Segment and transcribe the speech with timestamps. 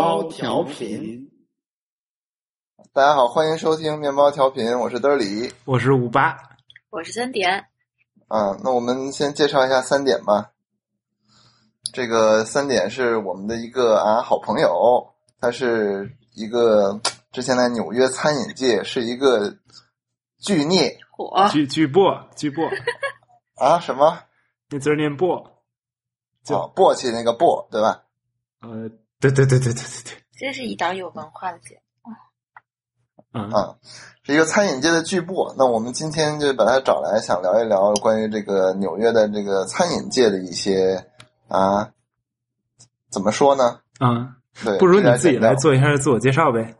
[0.00, 1.30] 包调频，
[2.94, 6.34] 大家好，欢迎收听面包调频，我是德里，我是五八，
[6.88, 7.66] 我是三点。
[8.26, 10.52] 啊，那我们先介绍一下三点吧。
[11.92, 15.06] 这个三点是我们的一个啊好朋友，
[15.38, 16.98] 他是一个
[17.30, 19.54] 之前在纽约餐饮界是一个
[20.38, 22.64] 巨孽火巨巨播巨播
[23.62, 24.18] 啊什么？
[24.70, 25.36] 那字儿念播，
[26.48, 28.04] 哦，簸箕那个簸对吧？
[28.62, 31.80] 呃，对对对对对对对，这是一档有文化的节目。
[33.32, 33.76] 嗯啊，
[34.24, 35.54] 是一个餐饮界的巨擘。
[35.56, 41.06] 那我们今天就把他找来，想聊一聊关于这个纽约的这个餐饮界的一些
[41.46, 41.92] 啊，
[43.10, 43.80] 怎么说呢？
[44.00, 44.34] 嗯，
[44.64, 45.70] 对，不如你自己来做。
[45.70, 46.74] 做一下自我介绍呗。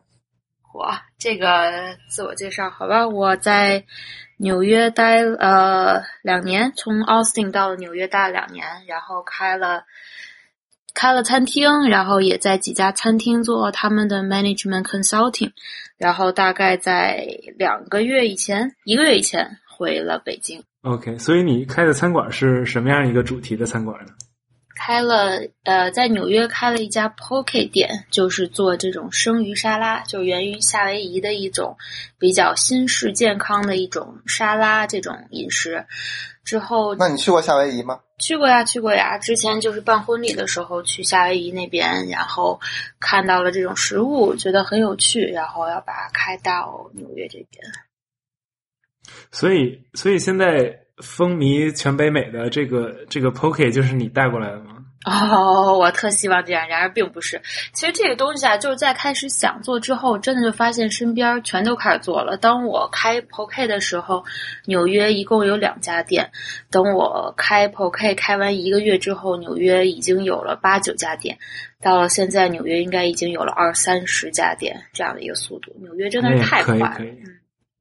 [0.75, 3.85] 哇这个自我介绍好吧，我在
[4.38, 9.85] 纽约待呃两年，从 Austin 到纽约待了两年，然后开了
[10.95, 15.52] 开了餐厅，然后也在几家餐厅做他们的 management consulting，
[15.96, 20.63] 然后大概在两个月以前，一个月以前回了北京。
[20.83, 24.13] OK，所以你开的餐馆是什么样一个主题的餐馆呢？
[24.74, 31.77] 开了呃，在纽约开了一家 Poke 店，就是做这种生鱼沙拉，就源于夏威夷的一种
[32.18, 35.85] 比较新式健康的一种沙拉这种饮食。
[36.43, 38.01] 之后那你去过夏威夷吗？
[38.18, 39.18] 去过呀，去过呀。
[39.18, 42.59] 之前就是办婚礼的时候去夏威夷那边，然后
[42.99, 47.62] 看到了这种食物，觉得很有趣，然后要把它开到纽约这边。
[49.30, 54.76] 所以，所以现在风靡全北美的这个这个 Poke 就是你带过来的吗？
[55.06, 57.40] 哦，我特希望这样，然而并不是。
[57.73, 62.37] 其实这个东西啊，就是在开始想做之后，真的就发现身边全都开始做了。
[62.37, 64.22] 当我开 Poke 的时候，
[64.66, 66.26] 纽约一共有两家店；
[66.71, 71.38] 等我开 Poke 开完一个月之后，纽约已经有了八九家店。
[71.81, 75.75] 到了现在，纽约应该已经有了二三十家店这样的一个速度。
[75.81, 76.99] 纽约真的是太快了。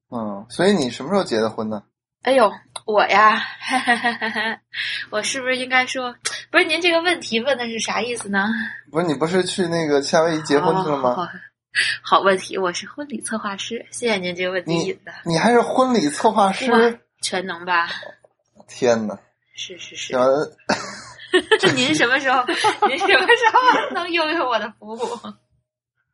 [0.09, 1.83] 嗯，所以你什么时候结的婚呢？
[2.23, 2.51] 哎呦，
[2.85, 4.59] 我呀，哈哈哈哈
[5.09, 6.13] 我是不是应该说，
[6.51, 8.47] 不是您这个问题问的是啥意思呢？
[8.91, 11.15] 不是你不是去那个夏威夷结婚去了吗？
[11.15, 11.27] 好
[12.03, 16.69] 好问题，我是婚礼策划师，谢谢您这个问题你引的，你还是婚礼策划师？
[16.71, 16.77] 哇
[17.21, 17.87] 全能吧？
[18.67, 19.17] 天哪！
[19.55, 20.13] 是是是，
[21.59, 22.43] 这，您什么时候，
[22.87, 24.99] 您什么时候能拥有我的服务？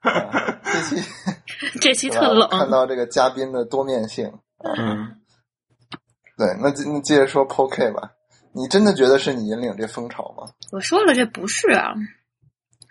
[0.63, 1.03] 这期
[1.81, 4.31] 这期特冷看，到这个嘉宾的多面性。
[4.63, 5.19] 嗯，
[6.37, 8.11] 对，那那接着说 Poke 吧。
[8.57, 10.47] 你真的觉得是你引领这风潮吗？
[10.71, 11.93] 我说了，这不是啊，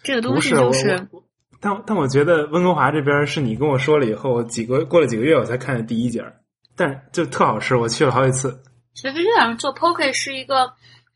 [0.02, 1.08] 这个东西就是
[1.58, 6.22] 但但我觉得温哥华这边是你跟我说了以后，几个过了几个月我才看的第一家，
[6.76, 8.62] 但就特好吃，我去了好几次。
[8.92, 10.70] 其实这样做 Poke 是一个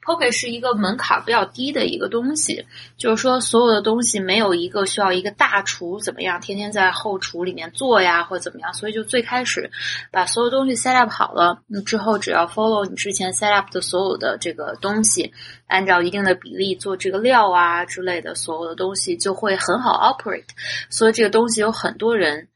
[0.08, 2.64] Poke 是一个门槛比较低的一个东西，
[2.96, 9.70] 就是说所有的东西没有一个需要一个大厨怎么样，天天在后厨里面做呀，或怎么样，所以就最开始
[10.10, 15.30] 把所有东西 set up 好了，你之后只要 follow 你之前 set up 的所有的这个东西，
[15.66, 20.48] 按照一定的比例做这个料啊之类的，所有的东西就会很好 operate。
[20.88, 22.48] 所以这个东西有很多人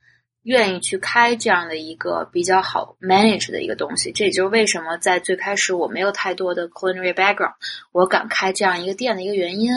[0.42, 4.12] 愿意去开这样的一个比较好 manage 的一个东西。
[4.12, 7.54] 这也就是为什么在最开始我没有太多的 culinary background，
[7.92, 9.72] 我敢开这样一个店的一个原因。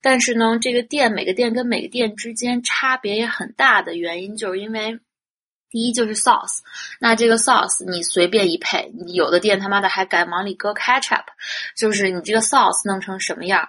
[0.00, 4.98] 但是呢，这个店每个店跟每个店之间差别也很大的原因，就是因为。
[5.68, 6.60] 第一就是 sauce，
[7.00, 11.24] 那这个 sauce 你随便一配，有的店他妈的还敢往里搁 ketchup，
[11.76, 13.68] 就是你这个 sauce 弄成什么样，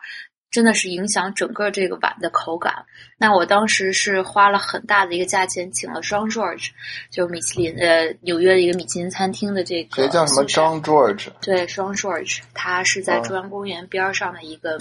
[0.57, 2.83] 真的是影响整个这个碗的口感。
[3.15, 6.69] 那我当时是花了很大的一个价钱，请了 Jean George，
[7.11, 11.27] 就是米其林呃纽约的一个米其林餐厅的这个谁叫什么 John George？
[11.41, 14.79] 对，Jean George，他是在哦中央公园边儿上的一个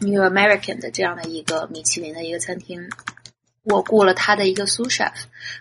[0.00, 2.86] New American 的这样的一个米其林的一个餐厅。
[3.64, 5.12] 我雇了他的一个 sous chef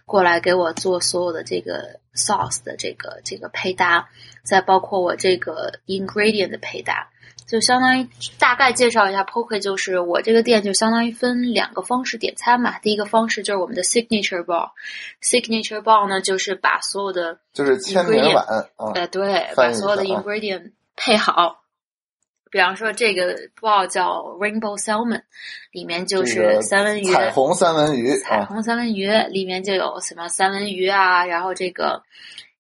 [0.06, 4.10] 过来给我做所有的这个 sauce 的这个这个配搭，
[4.44, 7.10] 再包括我这个 ingredient 的配搭，
[7.48, 8.08] 就相当于
[8.38, 12.78] 大概介绍一下 Poke，就是我这个店就相当于分两个方式点餐嘛。
[12.80, 18.92] 第一个方式就是我们的 signature ball，signature ball 呢就是把所有的就是签名碗啊。
[18.94, 21.64] 呃，对，把所有的 ingredient 配好。
[22.50, 25.22] 比方说，这个包叫 Rainbow Salmon，
[25.72, 32.04] 里面就是三文鱼，彩虹三文鱼彩啊，虹三文鱼里面就有什么三文鱼啊，然后这个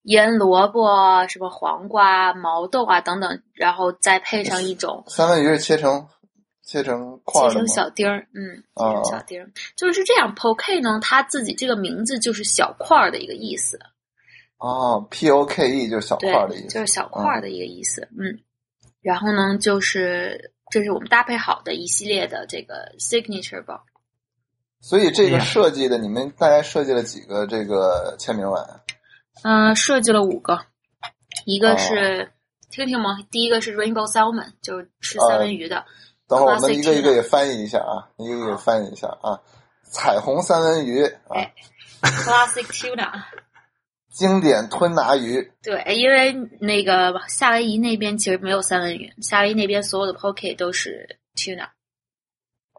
[0.08, 6.08] 腌萝卜啊、什么黄瓜、毛豆啊等等，然后再配上一种三文鱼是切成
[6.64, 7.68] 切成块切成儿的吗？
[7.68, 10.34] 小丁儿，嗯，切哦成小丁儿，就是这样。
[10.34, 13.78] Poke 呢，它自己这个名字就是小块儿的一个意思，
[14.60, 18.40] 哦，P O K E 就是小块儿的意，思，就是小块儿的一个意思，嗯。
[19.02, 23.84] 然后呢，就是这是我们搭配好的一系列的这个 signature 包。
[24.80, 28.64] 所以这个设计的，你们大概设计了几个这个签名碗？
[29.44, 30.60] 嗯、设计了五个，
[31.46, 32.32] 一哦个是、
[32.70, 33.18] 听听吗？
[33.32, 35.86] 第一个是 Rainbow Salmon，就是吃三文鱼的。
[36.28, 39.40] 等会儿我们一个一个也翻译一下啊，一个一个翻译一下啊。
[39.90, 41.54] 彩虹三文鱼啊哎，
[42.02, 43.24] Classic Tuna，
[44.10, 51.70] 经典吞拿鱼对，因为那个夏威夷那边其实没有三文鱼，夏威夷那边所有的 poke 都是 tuna。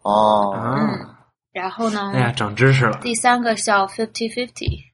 [0.02, 1.14] 哦，嗯，
[1.52, 2.98] 然后呢，哎呀，长知识了。
[3.00, 4.87] 第三个叫 Fifty Fifty，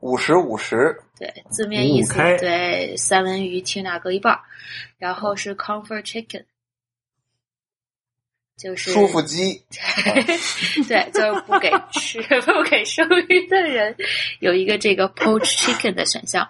[0.00, 1.00] 五十五十。
[1.18, 4.40] 对，字面意思对，三文鱼 tuna 各一半儿。
[4.98, 6.44] 然后是 Comfort Chicken，
[8.56, 9.64] 就是舒服鸡。
[10.88, 13.96] 对，就是不给吃 不给生鱼的人。
[14.40, 16.48] 有一个这个 poached chicken 的选项。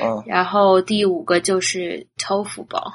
[0.00, 0.22] 嗯。
[0.26, 2.92] 然后第五个就是 tofu 包，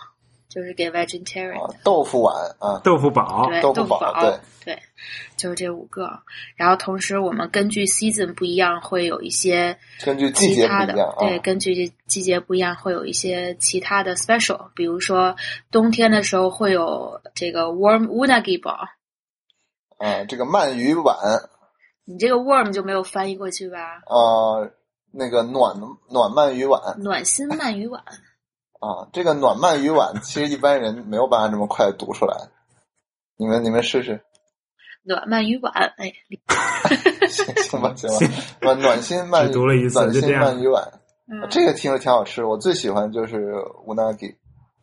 [0.50, 1.74] 就是给 vegetarian 啊。
[1.84, 4.80] 豆腐碗啊，豆腐堡，对，豆腐腐堡对对，
[5.36, 6.10] 就是这五个。
[6.56, 11.16] 然后同时我们根据 season 不一样，会有一些根据季节不其他的，一样啊。
[11.20, 14.70] 对，根据季节不一样，会有一些其他的 special。
[14.76, 15.36] 比如说
[15.72, 18.72] 冬天的时候会有这个 warm unagi 包，
[19.98, 21.16] 啊，这个鳗鱼碗
[22.04, 23.80] 你这个 warm 就没有翻译过去吧？
[24.06, 24.64] 啊，
[25.12, 25.78] 那个暖
[26.10, 28.04] 暖鳗鱼碗暖心鳗鱼碗，
[28.80, 32.36] 啊，这个暖鳗鱼碗其实一般人没有办法这么快读出来。
[33.38, 34.22] 你们你们试试，
[35.04, 36.12] 暖鳗鱼碗，哎，
[37.30, 40.84] 行行吧行 吧，暖暖心鳗只读了一次暖心就这样鳗鱼碗，
[41.28, 43.54] 嗯，这个听着挺好吃，我最喜欢就是
[43.86, 44.28] 乌纳给。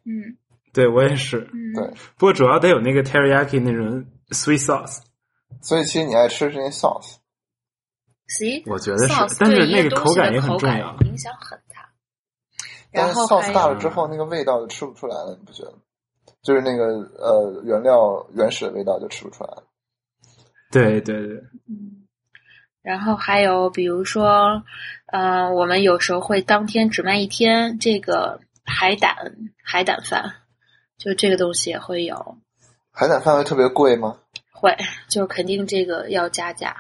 [0.06, 0.37] 嗯
[0.73, 1.49] 对我也是。
[1.52, 1.87] 嗯，对，
[2.17, 4.99] 不过主要得有那个 teriyaki 那种 sweet sauce，
[5.61, 7.17] 所以其实你爱吃是那 sauce。
[8.29, 11.58] ，see，我觉得是但是那个口感也很重要影响很
[12.94, 15.79] 然后 sauce 大了之后，那个味道就吃不出来了，你不觉得吗？
[16.43, 16.87] 就是那个
[17.19, 19.64] 呃原料原始的味道就吃不出来了。
[20.70, 21.37] 对对对，
[21.69, 22.05] 嗯，
[22.82, 24.62] 然后还有比如说，
[25.06, 30.35] 呃，我们有时候会当天只卖一天这个海胆海胆饭，
[30.99, 32.38] 就这个东西也会有，
[32.90, 34.19] 海胆饭会特别贵吗？
[34.52, 34.76] 会
[35.08, 36.76] 就肯定这个要加价，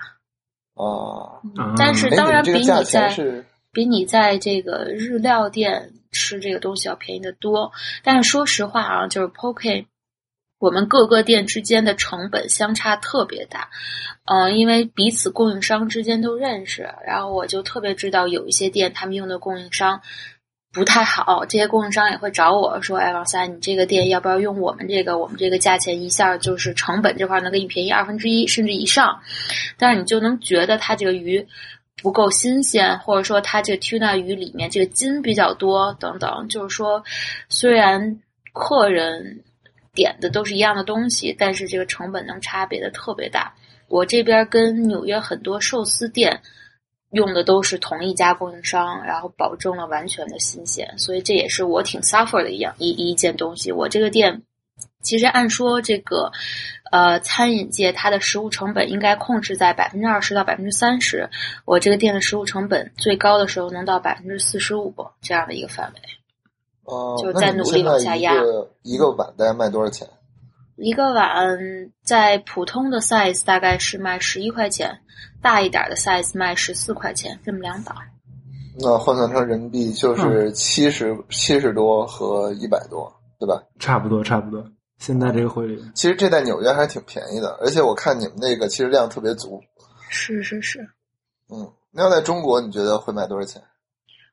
[0.74, 7.72] 啊，啊但是哎，当然比你在是比你在这个日料店吃这个东西要便宜的多。
[8.02, 9.84] 但是说实话啊，就是 Poke，
[10.58, 13.68] 我们各个店之间的成本相差特别大。
[14.26, 20.00] 嗯、因为彼此供应商之间都认识，然后我就特别知道有一些店他们用的供应商
[20.72, 25.18] 不太好，这些供应商也会找我说：“哎，王三，你这个店要不要用我们这个？
[25.18, 29.20] 我们这个价钱一下就是成本这块能给你便宜二分之一甚至以上。”
[29.76, 31.46] 但是你就能觉得它这个鱼
[32.02, 37.02] 不够新鲜，或者说它这个 tuna 鱼里面这个筋比较多等等，就是说
[37.48, 38.20] 虽然
[38.52, 39.42] 客人
[39.94, 43.54] 点的都是一样的东西，但是这个成本能差别的特别大。
[43.88, 46.40] 我这边跟纽约很多寿司店
[47.10, 53.70] 用的都是同一家供应商，然后保证了完全的新鲜，所以这也是我挺 suffer 的一样一一件东西。
[53.70, 54.42] 我这个店
[55.02, 56.32] 其实按说这个
[56.94, 61.28] 呃餐饮界它的食物成本应该控制在百分之二十到百分之三十，
[61.64, 66.00] 我这个店的食物成本最高的时候能到百分之四十五这样的一个范围。
[66.84, 70.06] 呃，就在努力现在一往下压个一个碗大概卖多少钱？
[70.76, 71.48] 一个碗
[72.04, 75.00] 在普通的 size 大概是卖十一块钱，
[75.42, 77.96] 大一点的 size 卖十四块钱，这么两档。
[78.78, 83.60] 那换算成人民币嗯就是七十七十多和一百多，对吧？
[83.80, 84.64] 差不多差不多。
[85.04, 89.60] 现在这个汇率，其实这在纽约还挺便宜的，而且我看你们那个其实量特别足。
[90.08, 90.80] 是是是，
[91.50, 93.60] 嗯，那要在中国，你觉得会卖多少钱？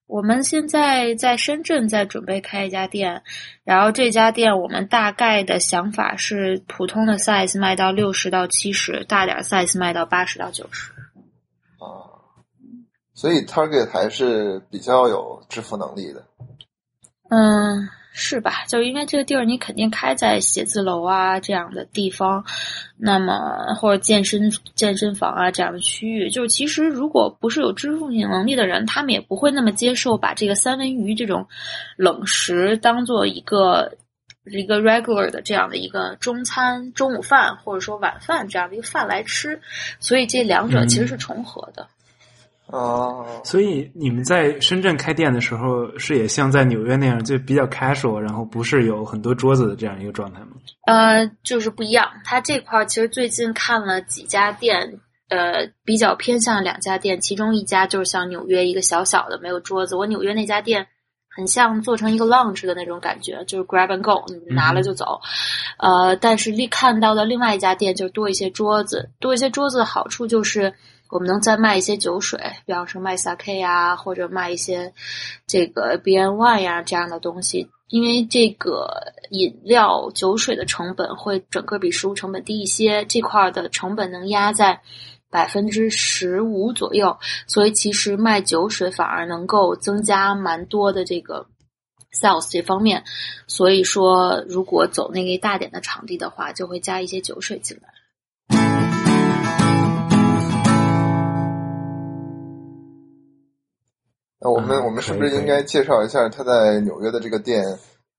[0.08, 3.22] 我们现在在深圳在准备开一家店，
[3.66, 10.94] 然后这家店我们大概的想法是，普通的 size 卖到六十到七十，大点 size 卖到八十到九十。
[11.80, 12.16] 啊，
[13.14, 16.24] 所以 Target 还是比较有支付能力的。
[17.30, 18.66] 嗯，是吧？
[18.68, 22.44] 就因为这个地儿你肯定开在写字楼啊这样的地方，
[22.98, 31.48] 那么或者健身健身房啊这样的区域，就是其实如果不是有支付能力的人，他们也不会那么接受把这个三文鱼这种
[31.98, 33.98] 冷食当做一个。
[34.46, 39.62] 一个 regular 的这样的一个中餐、中午饭或者说晚饭这样的一个饭来吃，
[40.00, 41.88] 所以这两者其实是重合的。
[42.72, 50.48] 啊，所以你们在深圳开店的时候，是也像在纽约那样，就比较 casual，然后不是有很多桌子的这样一个状态吗？
[50.86, 52.10] 呃，就是不一样。
[52.24, 55.00] 它这块儿其实最近看了几家店，
[55.30, 59.96] 呃，比较偏向两家店，其中一家就是像纽约一个小小的没有桌子。
[59.96, 60.88] 我纽约那家店
[61.36, 65.20] 很像做成一个 lounge 的那种感觉，就是 grab and go，你拿了就走。
[65.78, 70.74] 呃，但是另看到的另外一家店就多一些桌子，多一些桌子的好处就是
[71.12, 74.94] 我们能再卖一些酒水，比方说卖 sake 呀，或者卖一些
[75.46, 77.70] 这个 B N Y 呀这样的东西。
[77.90, 78.88] 因为这个
[79.32, 84.82] 饮料酒水的成本会整个比食物成本低一些，这块的成本能压在
[85.30, 91.46] 百分之十五左右，所以其实卖酒水反而能够增加蛮多的这个
[92.14, 93.04] sales 这方面。
[93.46, 97.91] 所以说，如果走那个大点的场地的话，就会加一些酒水进来。
[104.42, 107.64] 那我们嗯我们是不是应该介绍一下他在纽约的这个店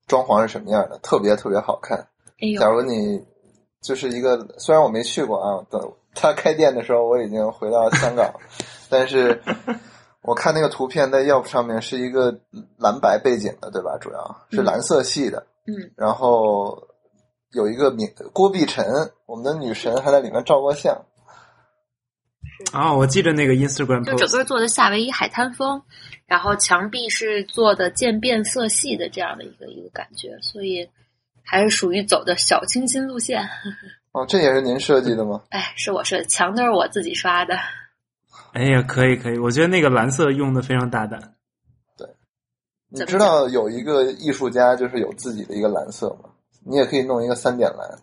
[0.07, 0.97] 装潢是什么样的？
[0.99, 2.07] 特别特别好看。
[2.59, 3.25] 假，如你
[3.81, 8.33] 就是一个，虽然我没去过啊，等他开店的时候我已经回到香港，
[8.89, 9.43] 但是
[10.23, 12.39] 我看那个图片在 Yelp 上面是一个
[12.79, 13.99] 蓝白背景的，对吧？
[14.01, 16.79] 主要是嗯蓝色系的，嗯，然后
[17.53, 18.85] 有一个名郭碧晨，
[19.27, 21.05] 我们的女神还在里面照过相。
[22.73, 25.83] 啊，我记得那个 Instagram 就整个做的夏威夷海滩风，
[26.27, 30.89] 然后墙壁是做的渐变色系的这样的一个一个感觉，所以
[31.43, 33.47] 还是属于走的小清新路线。
[34.13, 35.43] 哦，这也是您设计的吗？
[35.51, 37.57] 哎，是我是墙都是我自己刷的。
[38.53, 41.35] 哎呀，可以可以，我觉得那个蓝色用的非常大胆。
[41.97, 42.07] 对
[42.89, 46.31] 你知道有一个艺术家就是有自己的一个蓝色吗？
[46.65, 47.99] 你也可以弄一个三点蓝。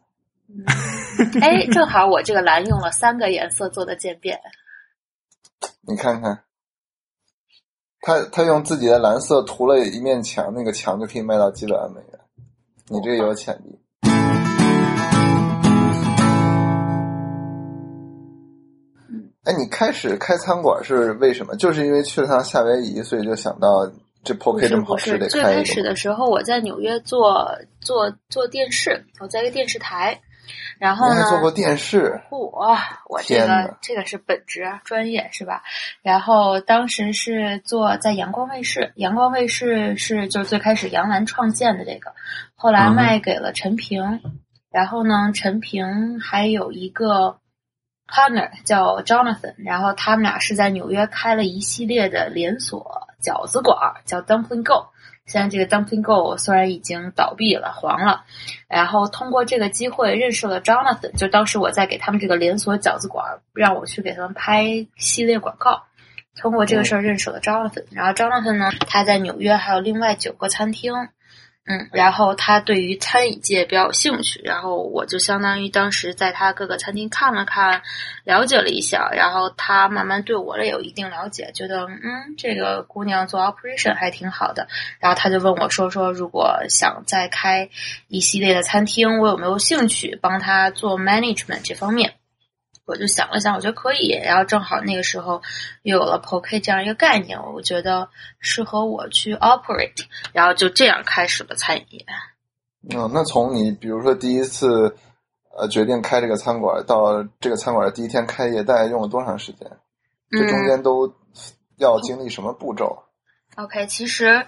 [1.42, 4.40] 哎，正好我这个蓝用了三个颜色做的渐变。
[5.88, 6.44] 你看看，
[8.02, 12.20] 他他用自己的蓝色涂了一面墙，那个墙就可以卖到几百万美元。
[12.88, 13.80] 你这个有潜力。
[19.46, 21.56] 哎，你开始开餐馆是为什么？
[21.56, 23.90] 就是因为去了趟夏威夷，所以就想到
[24.24, 25.90] 这不 POK 是这么好吃，得最开始开一个吗。
[25.90, 27.50] 的时候我在纽约做
[27.82, 30.20] 做做电视，我在一个电视台，
[30.78, 32.22] 然后呢，做过电视？
[32.30, 32.78] 我
[33.08, 35.64] 我这个这个是本职啊专业是吧？
[36.02, 42.14] 然后当时是做在阳光卫视，阳光卫视是就是最开始杨澜创建的这个，
[42.56, 44.22] 后来卖给了陈平，
[44.72, 47.40] 然后呢，陈平还有一个
[48.08, 54.88] partner 叫 Jonathan，然后他们俩是在纽约开了一系列的连锁饺子馆，叫 Dumpling Go。
[55.30, 58.24] 现在这个 Dumpling Go 虽然已经倒闭了、黄了，
[58.68, 65.84] 然后通过这个机会认识了 Jonathan，就当时我在给他们这个连锁饺子馆，让我去给他们拍系列广告。
[66.36, 70.94] 通过这个事儿认识了 Jonathan，然后 Jonathan 呢，他在纽约还有另外九个餐厅，
[71.72, 77.84] 嗯，然后他对于餐饮界比较有兴趣，然后我就相当于当时在他各个餐厅看了看，
[78.24, 84.68] 了解了一下，然后他慢慢对我也有一定了解，觉得嗯，这个姑娘做 operation 还挺好的，
[85.00, 87.70] 然后他就问我说说，如果想再开
[88.08, 92.16] 一系列的餐厅，我有没有兴趣帮他做 management 这方面？
[92.90, 94.10] 我就想了想，我觉得可以。
[94.10, 95.42] 然后正好那个时候
[95.84, 102.06] 又有了 POK 这样一个概念，我觉得适合我去 operate，然后就这样开始了餐饮业。
[102.92, 104.98] 嗯，那从你比如说第一次
[105.58, 109.70] 呃决定开这个餐馆到这个餐馆的第一天开业，大概用了多长时间？
[110.32, 111.14] 这中嗯间都
[111.78, 113.04] 要经历什么步骤
[113.56, 114.46] ？OK，其实，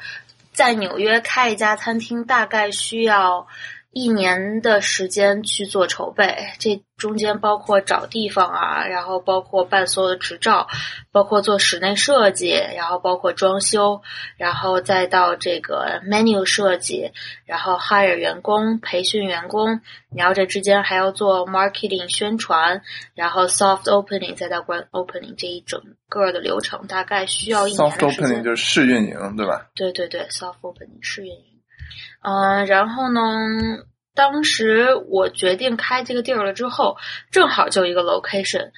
[0.53, 3.47] 在纽约开一家餐厅大概需要
[3.91, 10.67] 一年的时间去做筹备，这中间包括找地方啊，然后包括办所有的执照，
[11.11, 14.01] 包括做室内设计，然后包括装修，
[14.37, 17.11] 然后再到这个 menu 设计，
[17.45, 19.81] 然后 hire 员工、培训员工，
[20.15, 22.81] 然后这之间还要做 marketing 宣传，
[23.13, 28.29] 然后 soft opening 再到 grand opening 这一整个的流程，大概需要一年 soft 的时间。
[28.29, 29.67] opening 就是试运营，对吧？
[29.75, 31.50] 对对对，soft opening 试运营。
[32.21, 33.21] 嗯、然后呢，
[34.13, 36.97] 当时我决定开这个地儿了之后，
[37.31, 38.71] 正好就一个 location，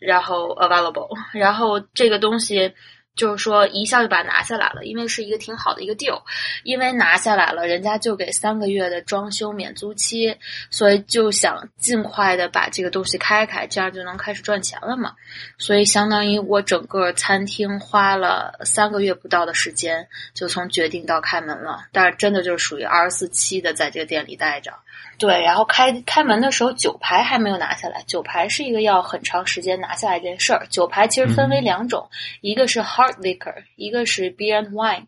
[0.00, 2.74] 然后 available，然后这个东西。
[3.18, 6.22] 就是说，一下就把它拿下来了，因为是一个挺好的一个 deal，
[6.62, 10.34] 因为拿下来了，人家就给三个月的装修免租期，
[10.70, 15.14] 所以就想尽快的把这个东西开开，这样就能开始赚钱了嘛。
[15.58, 21.86] 所以相当于我整个餐厅花了三个月不到的时间，就从决定到开门了。
[21.90, 24.72] 但是真的就是属于二十四七的在这个店里待着。
[25.18, 28.02] 对，然后开开门的时候，酒牌还没有拿下来。
[28.06, 30.66] 酒牌是一个要很长时间拿下来这件事儿。
[30.70, 32.08] 酒牌其实分为两种，
[32.40, 35.06] 一个是 hard liquor，一个是 beer and wine。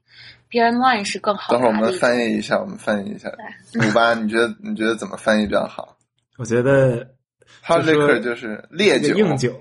[0.50, 1.96] beer and wine 是更好等会儿我们。
[1.98, 3.30] 翻译一下，我们翻译一下。
[3.76, 5.96] 五八，你觉得你觉得怎么翻译比较好
[6.38, 7.06] 我觉得
[7.64, 9.52] ？Hard liquor 就是烈酒这个硬酒，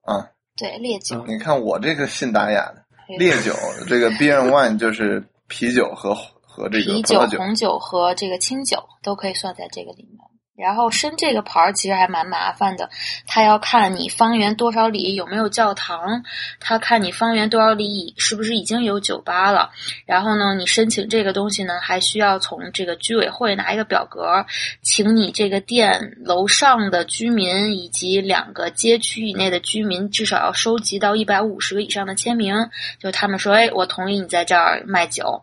[0.00, 0.30] 啊。
[0.56, 1.22] 对烈酒。
[1.26, 2.82] 你看我这个信达雅的，
[3.18, 3.52] 烈酒，
[3.86, 6.16] 这个 beer and wine 就是啤酒和
[6.56, 7.20] 和这个啤酒。
[7.36, 10.35] 红酒和这个清酒都可以算在这个里面。
[10.56, 12.88] 然后申这个牌儿其实还蛮麻烦的，
[13.26, 16.24] 他要看你方圆多少里有没有教堂，
[16.58, 19.70] 他看你方圆多少里是不是已经有酒吧了。
[20.06, 24.46] 然后呢，你申请这个东西呢，还需要从这个居委会拿一个表格，
[24.82, 35.42] 请你这个店楼上的居民以及两个街区以内的居民至少要收集到一百五十个以上的签名，就他们说，哎，我同意你在这儿卖酒。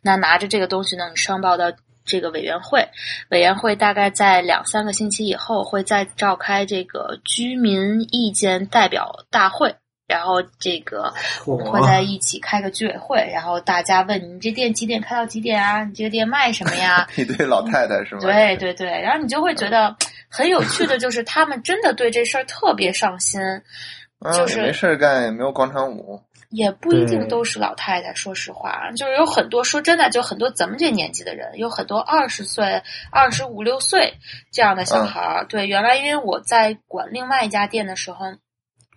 [0.00, 1.72] 那拿着这个东西呢，你上报到
[2.04, 2.88] 这个委员会，
[3.30, 9.74] 委员会大概在两三个星期以后会再召开这个居民意见代表大会。
[10.06, 11.14] 然后这个
[11.46, 15.82] 我们会在一起开个居委会，然后大家问你这店几点开到几点啊？
[15.82, 17.08] 你这个店卖什么呀？
[17.16, 18.20] 一堆老太太是吗？
[18.30, 19.96] 对对对，然后你就会觉得
[20.28, 23.40] 很有趣的，就是他们真的对这事儿特别上心，
[24.20, 26.20] 啊就是也没事儿干，也没有广场舞。
[26.54, 28.14] 也不一定都是老太太。
[28.14, 34.14] 说实话，就是有很多说真的，就很多咱们这年纪的人，有很多二十岁、二十五六岁
[34.52, 35.46] 这样的小孩儿。
[35.46, 38.26] 对，原来因为我在管另外一家店的时候。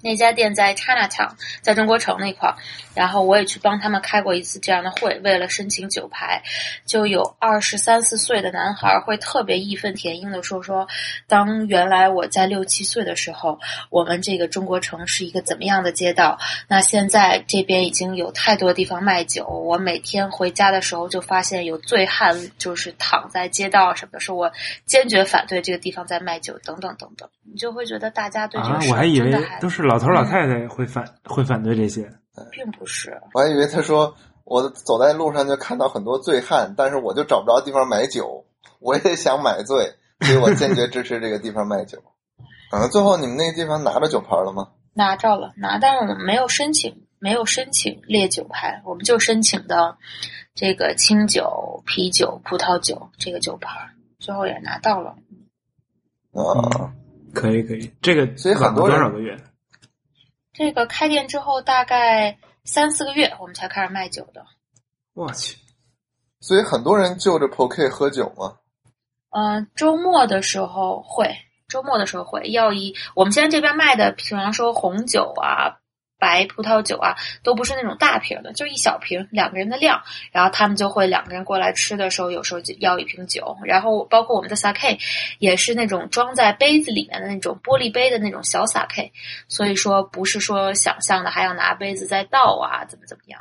[0.01, 2.55] 那家店在 Chinatown，在中国城那块儿，
[2.93, 6.43] 然后我也去帮他们开过一次这样的会，为了申请酒牌，
[6.85, 10.87] 就有二十三四岁的男孩儿会特别义愤填膺的说说，
[11.27, 16.37] 当原来我在六七岁的时候，我们这个中国城是一个怎么样的街道？
[16.67, 24.51] 那现在这边已经有太多地方卖酒，我每天回家的时候就发现有醉汉就是躺在街道什么的，说我
[24.85, 32.07] 坚决反对这个地方在卖酒，等等等等，你就会觉得大家对这啊个，事我还以为儿真的还都是老头老太太会反会反对这些。
[32.51, 33.19] 并不是。
[33.33, 34.13] 我还以为他说
[34.43, 38.45] 我走在路上就看到很多醉汉，但是我就找不着地方买酒，
[38.79, 41.97] 我也想买醉，所以我坚决支持这个地方卖酒。
[42.71, 44.69] 嗯，最后你们那个地方拿着酒牌了吗？
[44.93, 49.97] 拿着了，拿，但是我们没有申请，没有申请烈酒牌，我们就申请的
[50.53, 55.15] 这个清酒、啤酒、葡萄酒这个酒牌，最后也拿到了。
[56.33, 56.93] 啊、
[57.33, 59.35] 可以可以，这个所以很多人多少个月？
[60.57, 64.43] 这个开店之后大概三四个月，我们才开始卖酒的。
[65.13, 65.55] 我去，
[66.39, 68.57] 所以很多人就着 POK 喝酒嘛。
[69.29, 75.77] 嗯、周末的时候会，周末的时候会要以我们现在这边卖的，比方说红酒啊、
[76.19, 80.01] 白葡萄酒啊，都不是那种大瓶的，就一小瓶，两个人的量。
[80.31, 83.57] 然后他们就会两个人过来吃的时候，有时候就要一瓶酒。
[83.63, 84.99] 然后包括我们的洒 K，
[85.39, 89.11] 也是那种装在杯子里面的那种玻璃杯的那种小洒 K
[89.47, 93.39] 所以说不是说想象的还要拿杯子再倒啊，怎么怎么样。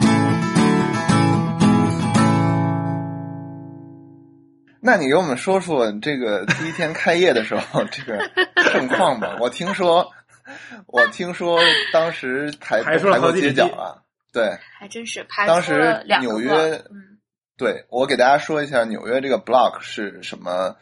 [4.79, 8.31] 那你给我们说说这个第一天开业的时候这个
[8.71, 9.37] 盛况吧。
[9.41, 10.13] 我听说，
[10.87, 11.59] 我听说
[11.93, 14.03] 当时抬排出了抬过好几里地街角啊。
[14.33, 16.53] 对还真是排当时纽约
[16.91, 17.19] 嗯，
[17.57, 20.77] 对，我给大家说一下纽约这个 block 是什么，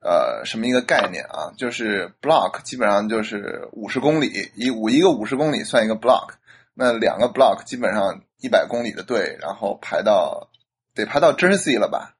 [0.00, 1.50] 呃，什么一个概念啊？
[1.56, 6.32] 就是 block 基本上就是五十公里，一五一个五十公里算一个 block，
[6.74, 10.50] 那两个 block 基本上一百公里的队，然后排到
[10.94, 12.14] 得排到 Jersey 了吧？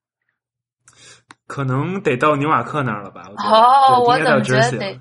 [1.47, 3.29] 可能得到纽瓦克那儿了吧？
[3.29, 5.01] 我觉得哦，我怎么觉得得？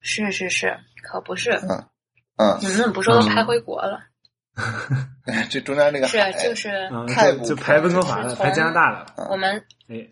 [0.00, 1.84] 是是是，可不是，嗯
[2.36, 4.00] 嗯，你们怎么不说都嗯排回国了？
[5.50, 9.06] 这中间这个 是海，就是嗯，太就就排温哥华了，就是排加拿大了。
[9.30, 9.56] 我们，
[9.88, 10.08] 哎，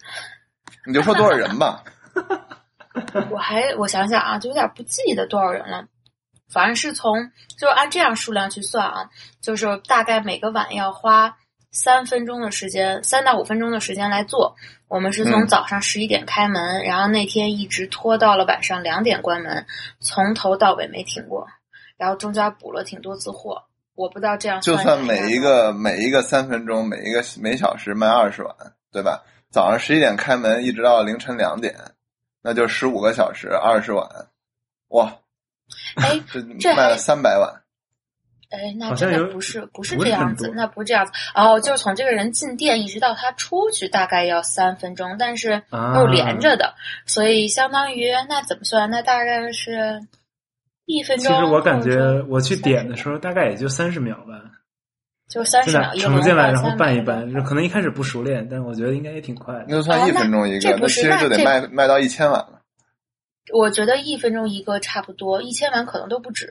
[0.86, 1.82] 你就说多少人吧？
[3.30, 5.84] 我还我想想啊，就有点不记得多少人了。
[6.52, 9.08] 反正是从就是按这样数量去算啊，
[9.40, 11.36] 就是大概每个碗要花
[11.72, 14.54] 三分钟的时间，三到五分钟的时间来做。
[14.88, 19.66] 我们是从嗯早上十一点开门，然后那天一直拖到了晚上两点关门，
[19.98, 21.48] 从头到尾没停过，
[21.96, 23.64] 然后中间补了挺多次货。
[23.94, 28.54] 我不知道这样就算算每一个每一个三分钟，每一个每小时卖二十碗，
[28.92, 29.22] 对吧？
[29.50, 31.74] 早上十一点开门，一直到凌晨两点，
[32.42, 34.06] 那就十五个小时，二十碗，
[34.88, 35.14] 哇，
[35.96, 37.61] 哎，这卖了三百碗。
[38.52, 41.12] 哎，那好像有真的不是不是这样子，那不是这样子。
[41.34, 46.74] 哦，就是从这个人进店一直到他出去，大概要三分钟，但是啊都是连着的，
[47.06, 48.90] 所以相当于那怎么算？
[48.90, 50.00] 那大概是
[50.84, 51.38] 一分钟其。
[51.38, 54.42] 实我感觉我去点的时候候大概也就三十秒吧，
[55.28, 59.64] 就三十秒盛进来然后拌一拌，可能一开始不熟练，但我觉得应该也挺快的。
[59.68, 62.60] 那就算一分钟一个，哦那这不是其实就得卖卖到一千碗了。
[63.52, 66.48] 我觉得一分钟一个差不多，一千碗可能都不止。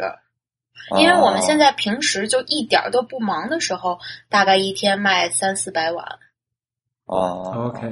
[1.00, 6.06] 因为我们现在在平时就一点儿都不忙的时候，大概一天卖三四百碗。
[7.06, 7.88] 哦 OK，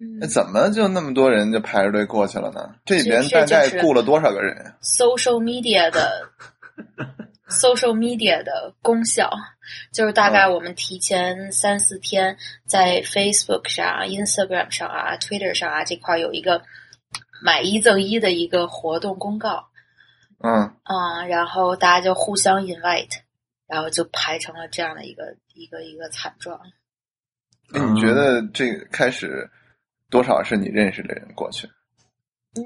[0.00, 2.74] 嗯那怎么就那么多人就排着队过去了呢？
[2.84, 6.30] 这边大概雇了多少个人？social media 的
[7.48, 9.30] social media 的功效，
[9.92, 16.62] 就是大概我们提前三四天在 Facebook 上、啊、Instagram 上啊、Twitter 上啊这块有一个
[17.42, 19.68] 买一赠一的一个活动公告，
[20.42, 23.20] 嗯，嗯，然后大家就互相 invite，
[23.66, 26.60] 然后就排成了这样的一个一个一个惨状。
[27.72, 29.48] 那你觉得这个开始
[30.10, 31.66] 多少是你认识的人过去？
[32.56, 32.62] 嗯，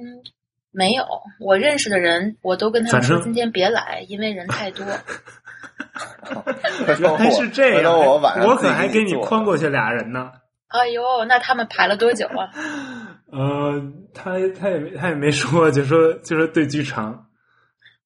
[0.73, 1.05] 没有，
[1.39, 4.85] 我认识的人，我都跟他们说今天别来，因为人太多。
[6.99, 10.33] 原来是这回样，我晚上我可还给你做框过去俩人呢。
[10.69, 12.51] 哎呦，那他们排了多久啊？
[13.31, 13.81] 呃，
[14.13, 17.26] 他他也没他也没说，就说就说对剧场，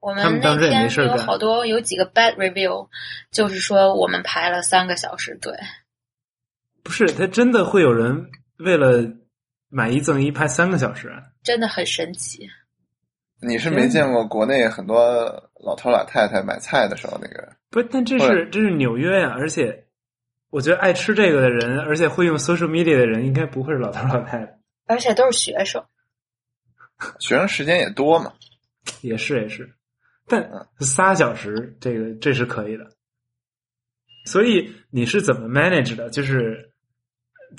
[0.00, 2.88] 我们那他们当时也没天有好多有几个 bad review，
[3.30, 5.54] 就是说我们排了三个小时队。
[6.82, 9.06] 不是他真的会有人为了
[9.68, 11.22] 买一赠一排三个小时啊？
[11.42, 12.48] 真的很神奇。
[13.42, 19.86] 你是没见过国内很多老头老太太买菜的时候那个，不是，但这是这是纽约呀，而且
[20.50, 25.82] 我觉得爱吃这个的人，而且会用 social media 的人，应该不会是老头老太太，而且都是学生，
[27.18, 28.32] 学生时间也多嘛。
[29.02, 29.70] 也是也是，
[30.30, 32.84] 但仨小时这个这是可以的。
[34.26, 36.08] 所以你是怎么 manage 的？
[36.10, 36.70] 就是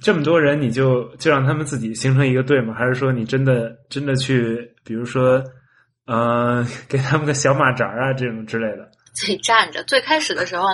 [0.01, 2.73] 这么多人，你就就让他们自己形成一个队吗？
[2.73, 5.43] 还是说你真的真的去，比如说，
[6.05, 8.89] 呃，给他们个小马扎啊这种之类的？
[9.13, 9.84] 自己站着。
[9.84, 10.67] 最开始的时候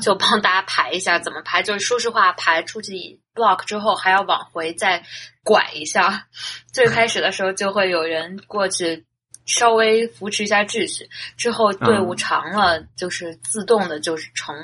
[0.00, 1.62] 就帮大家排一下，怎么排？
[1.62, 5.02] 就是说实话，排出去 block 之后还要往回再
[5.44, 6.26] 拐一下。
[6.72, 9.04] 最开始的时候就会有人过去
[9.46, 14.54] 稍微扶持一下秩序，之后队伍嗯长了，就是自动的就是成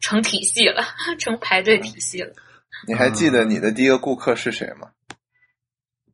[0.00, 0.82] 成体系了，
[1.18, 2.32] 成排队体系了。
[2.86, 4.90] 你还记得你的第一个顾客是谁吗？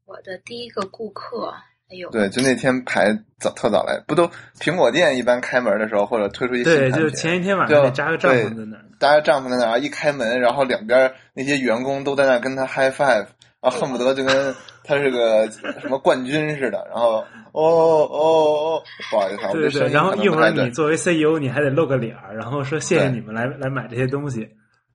[0.06, 1.52] 我的第一个顾客，
[1.90, 8.84] 哎呦，对，就那天排早特早来，不都苹果店一般开门的时候或者推出一新对，产品，就是前一天晚上得扎个帐篷在那儿。
[8.98, 13.26] 搭个帐篷在那儿一开门，然后两边那些员工都在那儿跟他 high five，
[13.64, 15.50] 啊，恨不得就跟他是个
[15.80, 16.86] 什么冠军似的。
[16.90, 24.48] 然后哦哦哦，不好意思啊，对对然后一会儿你作为 CEO，你还得露个脸儿，然后说谢谢你们来来买这些东西。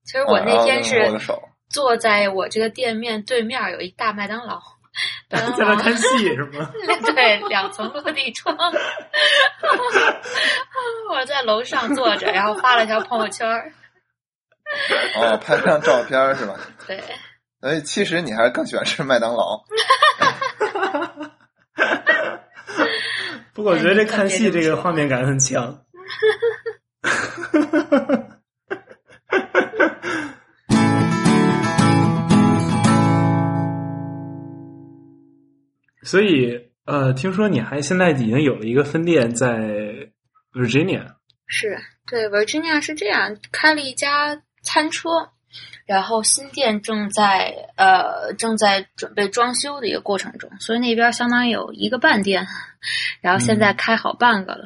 [0.05, 4.59] 其实我那天是握个手，坐在我这个店面对面有一大麦当劳
[5.29, 6.03] 在那看戏
[6.35, 6.69] 是吗？
[7.15, 8.55] 对，两层落地窗。
[11.11, 13.47] 我在楼上坐着，然后发了条朋友圈。
[15.17, 16.55] 哦，拍张照片是吧？
[16.87, 17.01] 对，
[17.61, 19.63] 所以其实你还是更喜欢吃麦当劳。
[23.53, 25.83] 不过我觉得这看戏这个画面感很强。
[36.01, 39.59] 所以，呃，听说你还现在已经有了一个分店在
[40.53, 41.05] Virginia，
[41.45, 45.09] 是对，Virginia 是这样，开了一家餐车，
[45.85, 52.47] 然后新店正在呃正在准备装修的一个过程中，所以那边相当于有一个半店，
[53.21, 54.65] 然后现在开好半个了。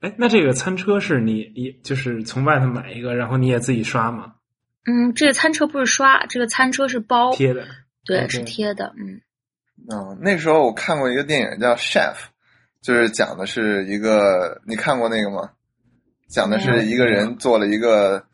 [0.00, 4.34] 哎，那这个餐车是你你就是从外头买一个，然后你也自己刷吗？
[4.86, 7.66] 嗯，这个餐车不是刷，这个餐车是包，贴的？
[8.04, 9.20] 对是贴的，嗯。
[9.90, 12.14] 嗯，那时候我看过一个电影叫《Chef》，
[12.80, 15.50] 就是讲的是一个，你看过那个吗？
[16.28, 18.24] 讲的是一个人做了一个，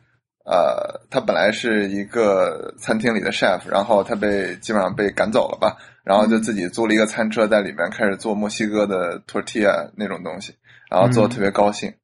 [0.44, 10.54] 呃，他本来是一个餐厅里的 chef，然后他被基本上被赶走了吧，然后就自己租了一个餐车，在里面开始做墨西哥的 tortilla 那种东西，
[10.90, 11.94] 然后做的特别高兴。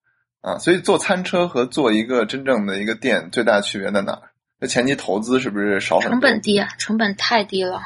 [0.43, 4.23] 啊，所以做餐车和做一个真正的一个店最大区别在哪儿？
[4.59, 6.11] 那前期投资是不是少很多？
[6.13, 7.83] 成本低啊，成本太低了。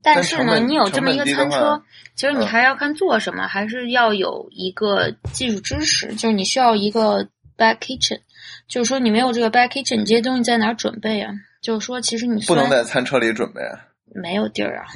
[0.00, 1.82] 但是呢，你有这么一个餐车，
[2.14, 8.20] 其实你嗯还要看做什么，还是要有一个技术知识，就是你需要一个 back kitchen，
[8.68, 11.32] 就是说你没有这个 back kitchen，你这些东西在哪儿准备啊？
[11.62, 13.80] 就是说，其实你不能在餐车里准备啊。
[14.14, 14.86] 没有地儿啊，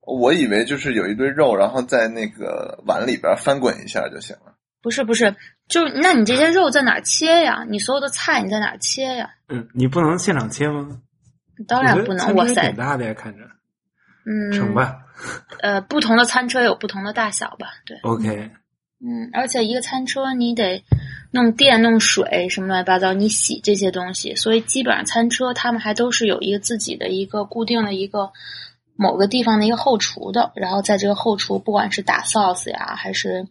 [0.00, 4.54] 我以为就是有一堆肉，然后在那个碗里边翻滚一下就行了。
[4.80, 5.34] 不是不是，
[5.68, 7.64] 就是那你这些肉在哪儿切呀？
[7.68, 9.30] 你所有的菜你在哪儿切呀？
[9.48, 11.00] 嗯，你不能现场切吗？
[11.66, 13.44] 当然不能，哇塞挺，大的呀，看着。
[14.24, 14.98] 嗯，成吧
[15.60, 17.68] 呃，不同的餐车有不同的大小吧？
[17.84, 18.50] 对，，OK，
[19.00, 20.84] 嗯，而且一个餐车你得
[21.30, 28.30] 弄电、弄水什么乱七八糟，你洗这些东西，所以基本上餐车他们还都是有一个自己的一个固定的一个
[28.96, 33.46] 某个地方的一个后厨的，然后在这个后厨，不管是打 sauce 呀，还是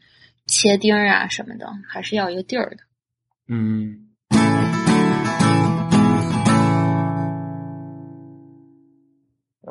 [0.47, 2.77] 切丁儿啊什么的，还是要一个地儿的。
[3.47, 4.07] 嗯，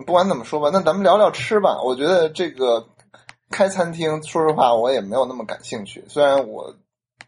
[0.07, 1.83] 不管怎么说吧，那咱们聊聊吃吧。
[1.83, 2.87] 我觉得这个
[3.51, 6.05] 开餐厅，说实话我也没有那么感兴趣。
[6.09, 6.73] 虽然我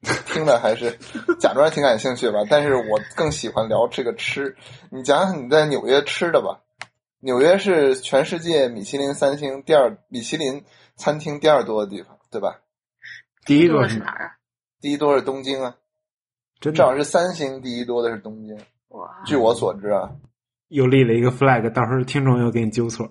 [0.33, 0.97] 听的还是
[1.41, 4.57] 假装挺感兴趣吧，但是我更喜欢聊这个吃。
[4.91, 6.61] 你讲讲你在纽约吃的吧。
[7.21, 12.61] 纽约是全世界米其林三星第二，米其林餐厅第二多的地方，对吧？
[13.45, 14.31] 第一个多是哪儿啊？
[14.81, 15.75] 第一多是东京啊，
[16.61, 18.57] 真正好的是三星第一多的是东京。
[18.91, 20.13] 哇，据我所知啊，
[20.69, 23.05] 又立了一个 flag，到时候听众又给你纠错。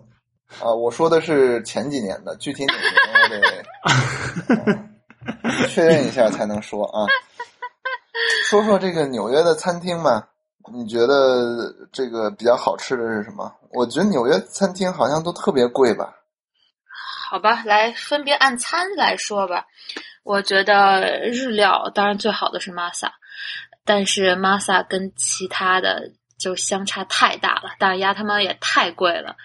[0.61, 4.86] 啊，我说的是前几年的，具体哪年我得、 嗯
[5.67, 7.05] 确认一下才能说啊。
[8.49, 10.29] 说说这个纽约的餐厅吧，
[10.73, 13.51] 你觉得这个比较好吃的是什么？
[13.71, 16.13] 我觉得纽约餐厅好像都特别贵吧？
[17.29, 19.65] 好吧，来分别按餐来说吧。
[20.23, 23.11] 我觉得日料当然最好的是 Masa，
[23.85, 29.35] 但是 Masa 跟其他的就相差太大了，大鸭他妈也太贵了，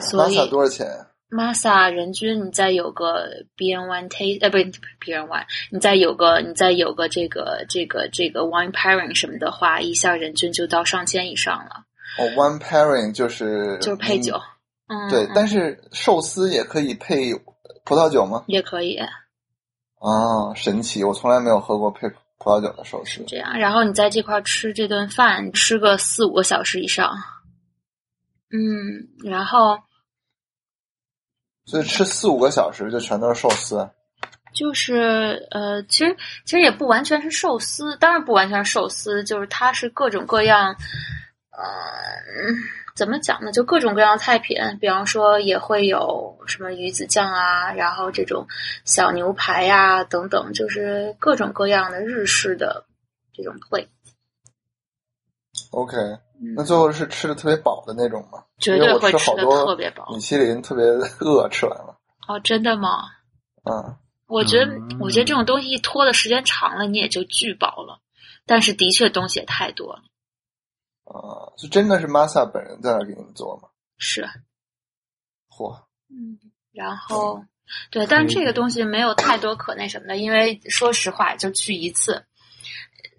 [0.00, 1.06] 所以玛萨多少钱呀？
[1.32, 4.64] Masa 人均你再有个 B N One Taste，呃，不是
[5.00, 11.86] B N One，你再有个你再有个这个这个这个 Wine Pairing 什么的话，一下人均就到上千以上了，
[12.18, 14.38] 哦，one pairing 就是就是配酒。
[14.88, 17.32] 嗯，对，嗯但是寿司也可以配
[17.84, 18.44] 葡萄酒吗？
[18.46, 18.98] 也可以
[20.00, 21.02] 哦，神奇！
[21.02, 23.24] 我从来没有喝过配葡萄酒的寿司。
[23.26, 23.58] 这样。
[23.58, 27.14] 然后你在这块儿吃这顿饭，吃个四五个小时以上。
[28.50, 29.78] 嗯，然后
[31.64, 33.88] 所以吃四五个小时就全都是寿司。
[34.54, 40.76] 就是呃，其实其实也不完全是寿司，当然不完全是寿司，就是它是各种各样，
[41.50, 41.64] 呃，
[42.46, 42.54] 嗯
[42.94, 43.50] 怎么讲呢？
[43.50, 48.46] 就各种各样的菜品，比方说也会有什么鱼子酱啊，然后这种
[48.84, 52.84] 小牛排呀、等等，就是各种各样的日式的
[53.32, 53.54] 这种
[55.70, 55.96] plate，OK，
[56.42, 58.44] 嗯那最后是吃的特别饱的那种吗？
[58.62, 60.06] 绝对会吃的特别饱。
[60.10, 61.98] 米其林特别饿，吃完了。
[62.28, 63.02] 哦，真的吗？
[63.64, 63.96] 嗯，
[64.26, 68.00] 我觉得，嗯我觉得这种东西拖的时间长了，你也就巨饱了。
[68.46, 70.02] 但是的确东西也太多了，
[71.04, 73.68] 啊，就真的是 Masa 本人在那儿给你们做吗？
[73.98, 74.28] 是，
[75.48, 76.38] 嚯，嗯，
[76.72, 77.44] 然后
[77.92, 82.24] 对，但是这个东西没有太多可那什么的，因为说实话，就去一次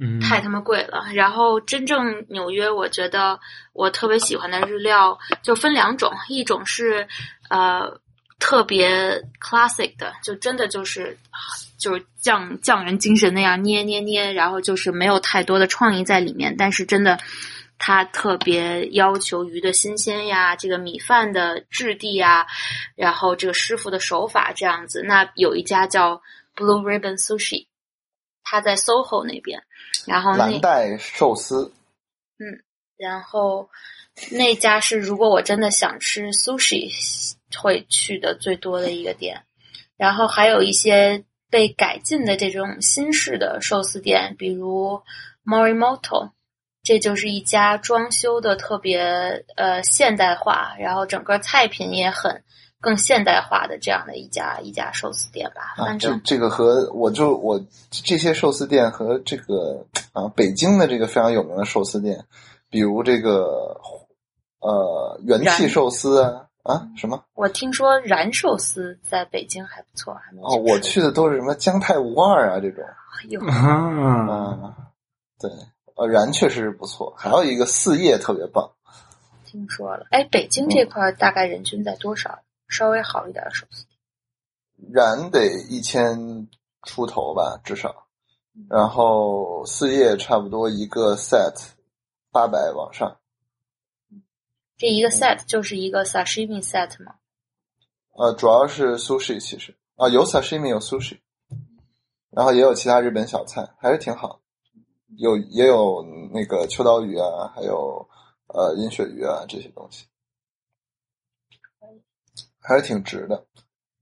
[0.04, 1.06] 嗯，太他妈贵了。
[1.13, 3.39] 然后真正纽约，我觉得
[3.72, 7.08] 我特别喜欢的日料就分两种，一种是
[7.50, 8.00] 呃
[8.39, 11.18] 特别 classic 的，就真的就是
[11.80, 17.18] 就是匠匠人精神那样捏捏捏，然后就是没有太多的创意在里面，但是真的。
[17.86, 22.46] 它特别要求鱼的新鲜呀，这个米饭的质地呀，
[22.96, 25.04] 然后这个师傅的手法这样子。
[25.06, 26.22] 那有一家叫
[26.56, 27.68] Blue Ribbon Sushi，
[28.42, 29.63] 它在 SOHO 那边，
[30.06, 31.72] 然后那蓝带寿司。
[32.39, 32.63] 嗯
[32.96, 33.70] 然后
[34.32, 36.89] 那家是如果我真的想吃 sushi
[37.58, 39.44] 会去的最多的一个店，
[39.98, 45.02] 然后还有一些被改进的这种新式的寿司店，比如
[45.44, 46.32] Morimoto，
[46.84, 52.44] 这就是一家装修的特别呃现代化，然后整个菜品也很
[52.84, 55.74] 更现代化的这样的一家一家寿司店吧。
[55.78, 57.58] 啊，反正这这个和我就我
[57.89, 62.26] 这些寿司店和这个啊北京的这个非常有名的寿司店，
[62.69, 63.80] 比如这个
[64.60, 72.84] 呃元气寿司啊啊什么我听说燃寿司在北京还不错，还没哦，我去的都是什么姜太无二啊这种
[73.30, 74.76] 有啊，啊，
[75.39, 75.50] 对，
[75.96, 78.69] 呃燃确实是不错，还有一个四叶特别棒，
[79.46, 80.08] 听说了。
[80.12, 82.39] 哎，北京这块儿大概人均在多少？
[82.67, 83.97] 稍微好一点的寿司店。
[84.91, 86.49] 燃得一千
[86.84, 88.08] 出头吧至少，
[88.69, 91.54] 然后四叶差不多一个 set
[92.32, 93.19] 八百往上。
[94.78, 97.15] 这一个 set 就是一个 sashimi set 吗？
[98.15, 101.19] 呃，主要是 sushi 其实啊，有 sashimi 有 sushi，
[102.32, 104.41] 然后也有其他日本小菜，还是挺好。
[105.15, 108.10] 有也有那个秋刀鱼啊，还有
[108.47, 110.06] 呃银鳕鱼啊这些东西，
[112.63, 113.45] 还是挺值的。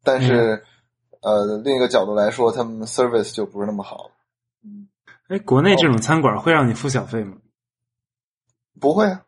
[0.03, 0.63] 但是、
[1.21, 4.11] 呃，另一个角度来说，他们 service 就不是那么好了。
[5.27, 7.37] 哎，国内这种餐馆会让你付小费吗
[8.79, 9.25] 不会啊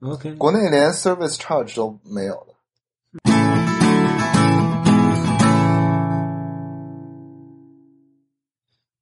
[0.00, 2.54] ，？OK，国内连 service charge 都没有的。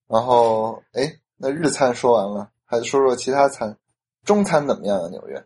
[0.08, 3.76] 然后，哎，那日餐说完了，还说说其他餐。
[4.24, 5.08] 中餐怎么样啊？
[5.08, 5.44] 纽约？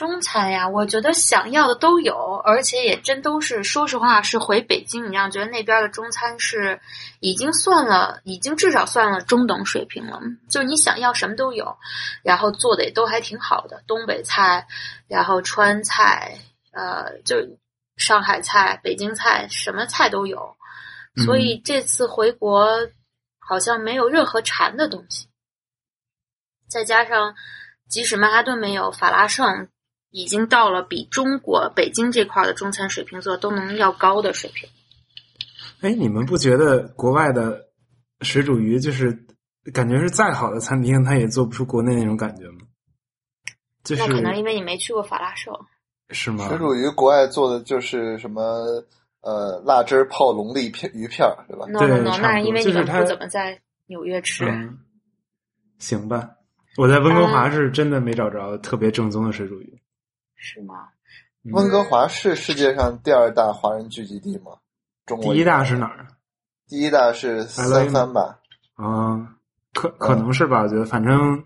[0.00, 6.80] 中餐呀，我觉得想要的都有，而且也真都是，说实话，是回北京，你让觉得那边的中餐是
[7.18, 10.18] 已经算了，已经至少算了中等水平了。
[10.48, 11.76] 就是你想要什么都有，
[12.22, 14.66] 然后做的也都还挺好的，东北菜，
[15.06, 16.38] 然后川菜，
[16.72, 17.36] 呃，就
[17.98, 20.56] 上海菜、北京菜，什么菜都有。
[21.14, 22.88] 嗯所以这次回国
[23.38, 25.28] 好像没有任何馋的东西。
[26.70, 27.34] 再加上，
[27.86, 29.68] 即使曼哈顿没有，法拉盛
[30.10, 34.68] 已经到了比中国北京这块的中餐水平做都能要高的水平。
[35.80, 37.68] 哎，你们不觉得国外的
[38.20, 39.26] 水煮鱼就是
[39.72, 42.58] 感觉是再好的餐厅，它也做不出国内那种感觉吗？
[43.82, 45.54] 就是那可能因为你没去过法拉盛。
[46.10, 46.48] 是吗？
[46.48, 48.42] 水煮鱼国外做的就是什么
[49.20, 54.44] 呃辣汁儿泡龙利片鱼片儿，对吧？no 对 no no，那是因为你们不怎么在纽约吃。
[54.44, 54.76] 嗯，
[55.78, 56.30] 行吧。
[56.76, 59.80] 我在温哥华是真的没找着特别正宗的水煮鱼。
[60.40, 60.88] 是吗？
[61.44, 64.58] 嗯温哥华是世界上第二大华人聚集地吗？
[65.06, 66.06] 中国第一大是哪儿？
[66.68, 68.40] 第一大是三藩吧？
[68.74, 69.36] 啊，
[69.72, 70.60] 可可能是吧？
[70.60, 71.44] 我觉得，反正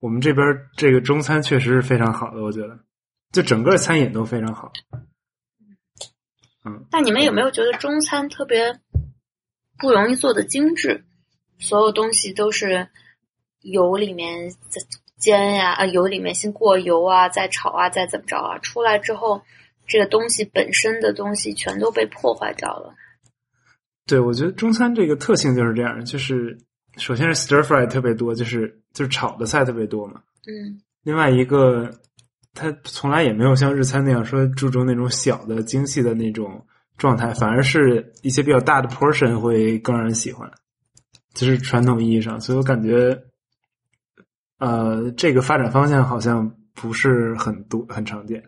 [0.00, 0.46] 我们这边
[0.78, 2.78] 这个中餐确实是非常好的，我觉得，
[3.32, 4.72] 就整个餐饮都非常好。
[6.64, 8.80] 嗯，那你们有没有觉得中餐特别
[9.76, 11.04] 不容易做的精致？
[11.58, 12.88] 所有东西都是
[13.60, 14.80] 油里面再
[15.18, 19.42] 煎呀，啊油里面先过油啊，再炒啊，再怎么着啊，出来之后，
[19.86, 22.94] 这个东西本身的东西全都被破坏掉了。
[24.06, 26.56] 对，我觉得中餐这个特性就是这样，就是
[26.96, 30.20] 首先是 stir fry 特别多，就是就是炒的菜特别多嘛。
[30.46, 31.90] 嗯另外一个，
[32.52, 40.50] 它从来也没有像日餐那样说注重那种小的精细的那种状态，反而是一些比较大的 portion 会更让人喜欢，
[41.32, 42.40] 就是传统意义上。
[42.40, 43.16] 所以我感觉，
[44.58, 48.42] 呃，这个发展方向好像不是很多很常见。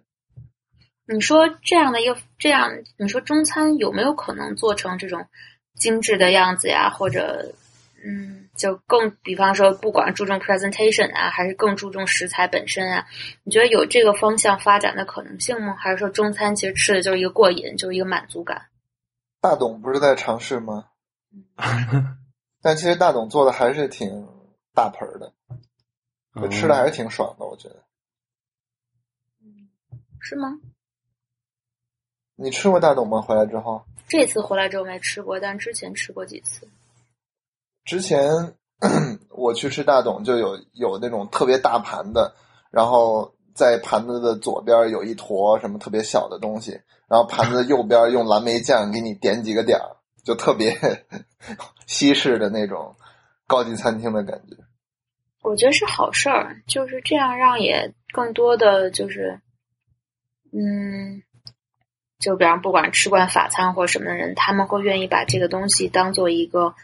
[1.06, 5.26] 你说这样的一个这样，你说中餐有没有可能做成这种
[5.74, 6.90] 精致的样子呀？
[6.90, 7.54] 或者，
[8.04, 13.06] 嗯，就更比方说，不管注重 presentation 啊，还是更注重食材本身啊？
[13.42, 15.74] 你觉得有这个方向发展的可能性吗？
[15.78, 18.66] 还是说中餐其实吃的就是一个过瘾，就是一个满足感？
[19.40, 20.86] 大董不是在尝试吗？
[22.60, 24.26] 但其实大董做的还是挺
[24.74, 25.32] 大盆儿的，
[26.40, 27.76] 就吃的还是挺爽的，我觉得。
[30.20, 30.58] 是吗？
[32.36, 33.20] 你吃过大董吗？
[33.20, 33.82] 回来之后？
[34.08, 36.68] 这次回来之后没吃过，但之前吃过几次。
[37.84, 38.54] 之前
[39.30, 42.34] 我去吃大董，就有有那种特别大盘的，
[42.70, 50.76] 然后在盘子的左边有一坨什么特别小的东西，然后盘子的右边用蓝莓酱给你点几个点儿，就特别
[51.86, 52.94] 西式的那种
[53.46, 54.56] 高级餐厅的感觉。
[55.48, 59.40] 我觉得是好事儿，就是这样让也更多的就是，
[60.52, 61.22] 嗯，
[62.18, 66.74] 就比方不管吃惯法餐或什么的人，他们会愿意把这个东西当做一个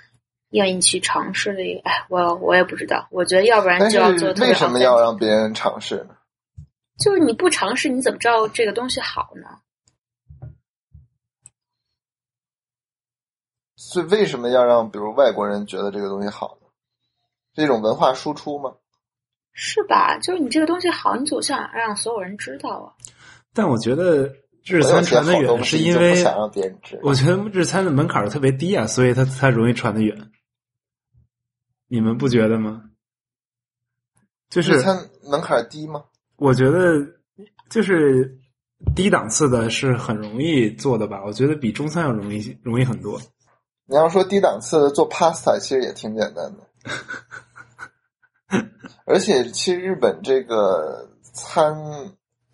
[0.51, 1.83] 愿意去尝试的一个。
[1.83, 6.17] 哎，我我也不知道，我觉得要不然就要做特别为什么要让别人尝试呢？
[6.99, 9.61] 就是你不尝试，你怎么知道这个东西好呢？
[13.77, 16.64] 所以为什么要让比如外国人觉得这个东西好呢？
[17.55, 18.73] 是一种文化输出吗？
[19.53, 20.19] 是吧？
[20.19, 22.93] 就是你这个东西好，你总想让所有人知道啊。
[23.53, 24.29] 但我觉得
[24.65, 27.03] 日餐传的远，是因为想让别人知道。
[27.05, 30.31] 我觉得日餐的门槛特别低啊，所以它才容易传的远。
[31.87, 32.83] 你们不觉得吗？
[34.51, 36.05] 就是日餐门槛低吗？
[36.37, 36.99] 我觉得
[37.71, 38.37] 就是
[38.97, 41.23] 低档次的是很容易做的吧？
[41.25, 43.21] 我觉得比中餐要容易容易很多。
[43.87, 46.67] 你要说低档次的做 pasta，其实也挺简单的。
[49.05, 51.77] 而且，其实日本这个餐，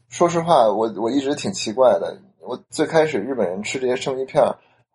[0.09, 2.21] 说实话，我我一直挺奇怪的。
[2.41, 4.43] 我最开始日本人吃这些生鱼片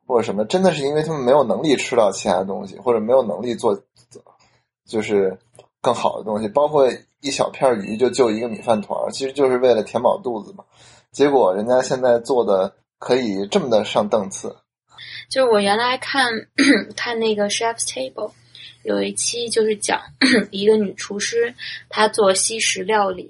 [0.06, 3.80] 或者什么，真的是因为他们没有能力吃到其他东西，或者没有能力做，
[4.86, 5.38] 就是
[5.82, 6.48] 更好的东西。
[6.48, 6.92] 包括
[7.22, 10.64] 一小片鱼就就一个米饭团儿，其实就是为了填饱肚子嘛。
[11.12, 14.56] 结果人家现在做的可以这么的上档次。
[15.30, 16.30] 就是我原来看
[16.98, 18.32] 看那个 Chef's Table，
[18.86, 20.02] 有一期就是讲
[20.52, 21.54] 一个女厨师，
[21.90, 23.30] 她做西式料理，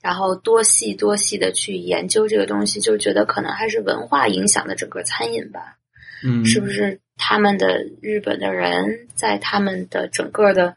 [0.00, 5.76] 然后多细多细的去研究这个东西，就觉得可能还是文化影响的整个餐饮吧，
[6.24, 6.98] 嗯，是不是？
[7.18, 10.74] 他们的日本的人在他们的整个的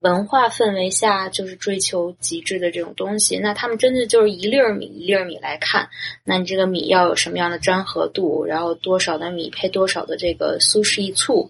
[0.00, 3.38] 文化氛围下，就是追求极致的这种东西。
[3.38, 5.88] 那他们真的就是一粒儿米一粒儿米来看，
[6.24, 11.48] 那你这个米要有什么样的粘合度，然后多少的米配多少的这个苏式醋，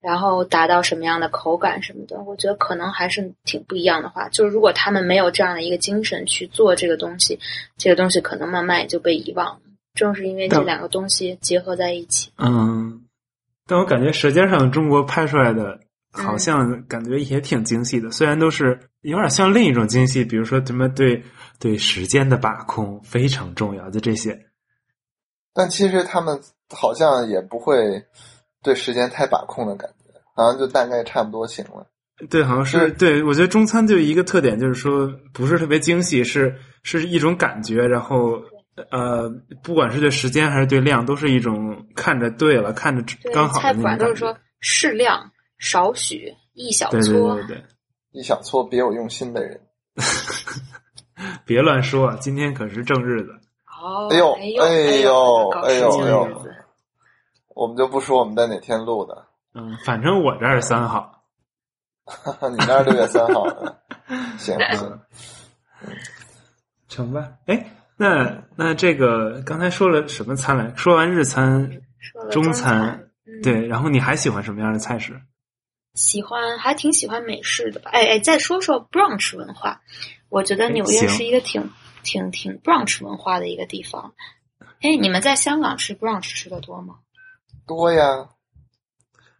[0.00, 4.28] 然后达到什么样的口感什么的，我觉得可能还是挺不一样的话。
[4.28, 7.38] 就是如果他们没有这样的一个精神去做这个东西，
[7.76, 9.60] 这个东西可能慢慢也就被遗忘了。
[9.94, 13.02] 正是因为这两个东西结合在一起，嗯，
[13.66, 15.80] 但我感觉《舌尖上的中国》拍出来的，
[16.12, 21.24] 嗯好像感觉也挺精细的，虽然都是有点像另一种精细，比如说什么对
[21.58, 24.38] 对时间的把控非常重要，就这些。
[25.52, 26.40] 但其实他们
[26.70, 28.04] 好像也不会
[28.62, 31.86] 对时间太把控的感觉，好像就大概差不多行了。
[32.28, 33.22] 对，好像是对。
[33.22, 36.52] 我觉得中餐就一个特点，就是说不是特别精细，是
[36.82, 37.86] 是一种感觉。
[37.86, 38.42] 然后
[38.90, 39.30] 呃，
[39.62, 44.04] 不管是对时间还是对量，都是一种看着对了，看着刚好的那种感觉。
[44.04, 47.64] 都是说适量、少许、一小撮，对对对对，
[48.10, 49.60] 一小撮别有用心的人。
[51.46, 53.30] 别乱说，今天可是正日子。
[53.80, 54.62] 哦，哎呦，哎呦，
[55.62, 56.42] 哎呦，哎呦，
[57.58, 59.26] 我们就不说我们在哪天录的。
[59.52, 61.24] 嗯，反正我这儿三号。
[62.52, 63.44] 你那儿六月三号，
[64.38, 65.00] 行行，
[66.88, 67.32] 成吧。
[67.46, 70.72] 哎，那那这个刚才说了什么餐来？
[70.76, 71.82] 说完日餐，
[72.30, 73.10] 中餐，
[73.42, 75.20] 对，然后你还喜欢什么样的菜式？
[75.94, 77.90] 喜欢，还挺喜欢美式的吧。
[77.92, 79.80] 哎哎，再说说 brunch 文化，
[80.28, 81.68] 我觉得纽约是一个挺
[82.04, 84.14] 挺挺 brunch 文化的一个地方。
[84.80, 87.00] 哎，你们在香港吃 brunch 吃的多吗？
[87.68, 88.28] 多呀。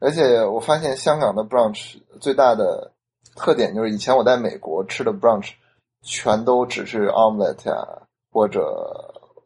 [0.00, 2.92] 而且我发现香港的 brunch 最大的
[3.34, 5.50] 特点就是，以前我在美国吃的 brunch
[6.02, 7.74] 全都只是 omelette 呀
[8.30, 8.60] 或者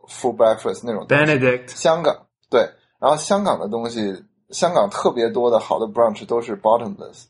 [0.07, 1.07] full breakfast 那种。
[1.07, 1.68] Benedict。
[1.68, 2.68] 香港对，
[2.99, 7.24] 然后香港的东西，香港特别多的好的 brunch 都是 bottomless。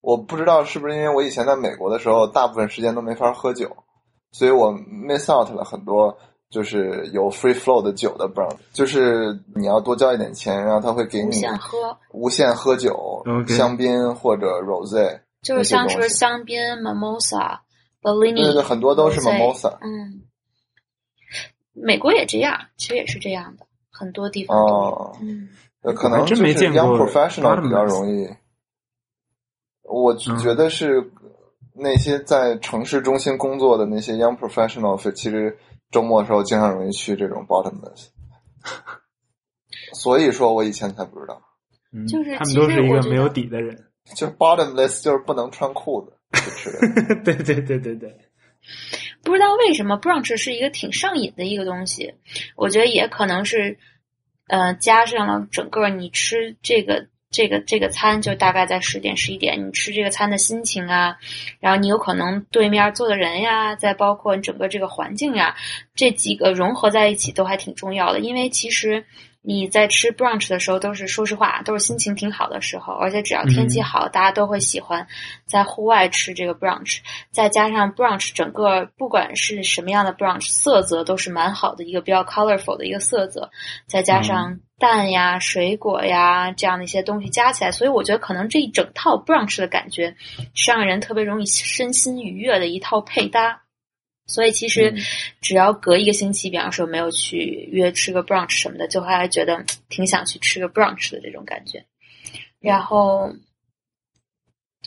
[0.00, 3.76] 我不知道是不是因为我以前在美国的时候，大部分时间都没法喝酒，
[4.32, 6.18] 所以我 miss out 了很多。
[6.50, 11.98] 就是有 free flow 的酒的 brunch，就是你要多交一点钱，然后他会给你无限喝。
[12.10, 17.58] 无限喝酒，香槟或者 rose，就是像是香槟 mimosa、
[18.00, 19.76] bellini，对对，很多都是 mimosa。
[19.82, 20.22] 嗯，
[21.74, 25.50] 美国也这样，其实也是这样的，很多地方哦，嗯，
[25.94, 28.26] 可能就是 young professional 比较容易。
[29.82, 31.12] 我觉得是
[31.74, 35.58] 那些在城市中心工作的那些 young professional，其实。
[35.90, 38.08] 周末的时候经常容易去这种 bottomless，
[39.94, 41.42] 所以说我以前才不知道，
[42.06, 48.16] 就是他们都是一个没有底的人，就是 bottomless 就是不能穿裤子吃的， 对对对对对，
[49.22, 52.14] 不知道为什么 brunch 是一个挺上瘾的一个东西，
[52.56, 53.78] 我觉得也可能是，
[54.46, 57.08] 呃，加上了整个你吃这个。
[57.30, 61.16] 这个这个餐就大概在十点十一点，你吃这个餐的心情啊，
[61.60, 65.54] 然后你有可能对面坐的人呀，再包括你整个这个环境呀，
[65.94, 68.20] 这几个融合在一起都还挺重要的。
[68.20, 69.04] 因为其实
[69.48, 75.06] 你在吃 brunch 的时候，都是说实话，都是心情挺好的时候，而且只要天气好，大家都会喜欢
[75.46, 76.98] 在户外吃这个 brunch。
[77.30, 83.50] 再加上 brunch 整个不管是什么样的 brunch，色泽都是蛮好的一个比较 colorful 的一个色泽，
[83.86, 84.60] 再加上。
[84.80, 90.14] 蛋呀、水果呀，这样的一些东西加起来，所以我觉得可能这一整套 brunch 的感觉
[90.54, 93.62] 是让人特别容易身心愉悦的一套配搭。
[94.28, 94.94] 所以其实
[95.40, 101.84] 只要隔一个星期，比方说没有去约吃个 brunch 什么的，就还觉得挺想去吃个 brunch 的这种感觉。
[102.60, 103.28] 然后，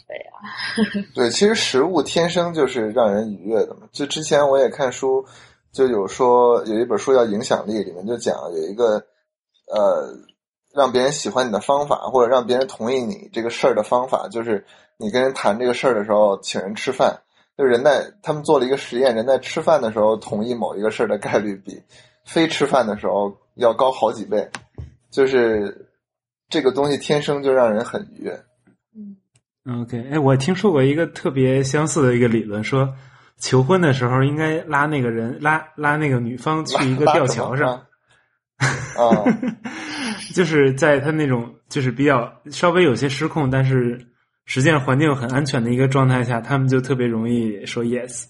[0.08, 3.90] 对呀， 对，其实食物天生就是让人愉悦的嘛。
[3.92, 5.26] 就之前我也看书，
[5.74, 9.06] 就有说有一本书叫《影响力》，里面就讲有一个。
[9.74, 10.14] 呃，
[10.74, 14.66] 让别人喜欢你的方法，或者让别人同意你这个事儿的方法，就是
[14.98, 17.22] 你跟人谈这个事儿的时候，请人吃饭。
[17.62, 21.80] 就人在他们做了一个实验，人在吃饭的时候同意某一个事儿的概率比
[22.26, 24.50] 非吃饭的时候要高好几倍。
[25.12, 25.88] 就是
[26.50, 28.44] 这个东西天生就让人很愉悦。
[28.96, 32.96] 嗯，OK，哎，我听说过一个特别相似的一个理论，说
[33.38, 37.80] 求婚的时候应该拉那个人拉拉那个女方去一个吊桥上。
[38.98, 39.06] 啊，
[40.34, 44.04] 就是在他那种就是比较稍微有些失控，但是
[44.54, 48.26] 实际上环境很安全的一个状态下，他们就特别容易说 yes。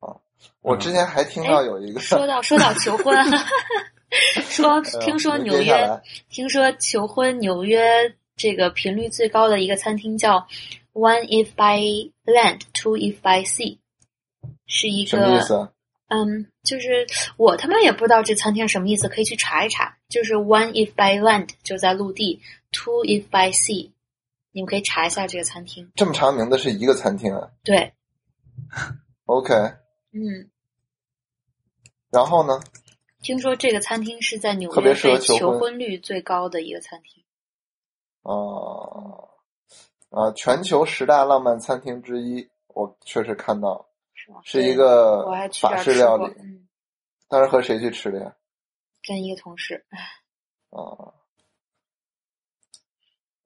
[0.00, 0.20] 哦，
[0.60, 3.16] 我之前还听到有一个说到说到求婚，
[4.44, 5.74] 说听说纽约，
[6.28, 7.82] 听说求婚纽约
[8.36, 10.46] 这个频率最高的一个餐厅叫
[10.92, 13.78] One if by land, two if by sea，
[14.66, 15.70] 是一个什么意思？
[16.08, 17.06] 嗯，就是
[17.38, 19.96] 我他妈也不知道这餐厅什么意思，可以去查一查。
[20.10, 23.90] 就是 one if by land 就在陆地，two if by sea，
[24.56, 25.92] 你们可以查一下这个餐厅。
[25.96, 27.50] 这么长名字是一个餐厅啊？
[27.62, 27.92] 对。
[29.26, 29.52] OK。
[30.12, 30.50] 嗯。
[32.10, 32.58] 然后呢？
[33.20, 37.22] 听说这个餐厅是在纽约被求婚率最高的一个餐厅。
[38.22, 39.28] 哦。
[40.08, 43.86] 啊，全球十大浪漫餐厅之一，我确实看到。
[44.42, 45.26] 是一个
[45.60, 46.66] 法式料理，嗯，
[47.28, 48.34] 当时和谁去吃的呀？
[49.06, 49.84] 跟一个同事。
[50.70, 51.12] 啊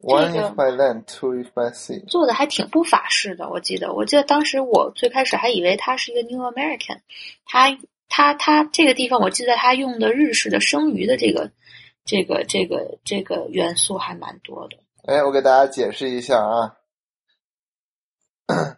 [0.00, 2.04] ，One if by land, two if by sea。
[2.06, 7.00] 做的还挺不法式的，我记得，我记得当时我最开始还以为他是一个 New American，
[7.44, 7.70] 他
[8.08, 11.50] 他他他这个地方，我记得他用的日式的生鱼的这个
[12.04, 14.78] 这个这个这个元素还蛮多的。
[15.04, 16.76] 哎，我给大家解释一下啊，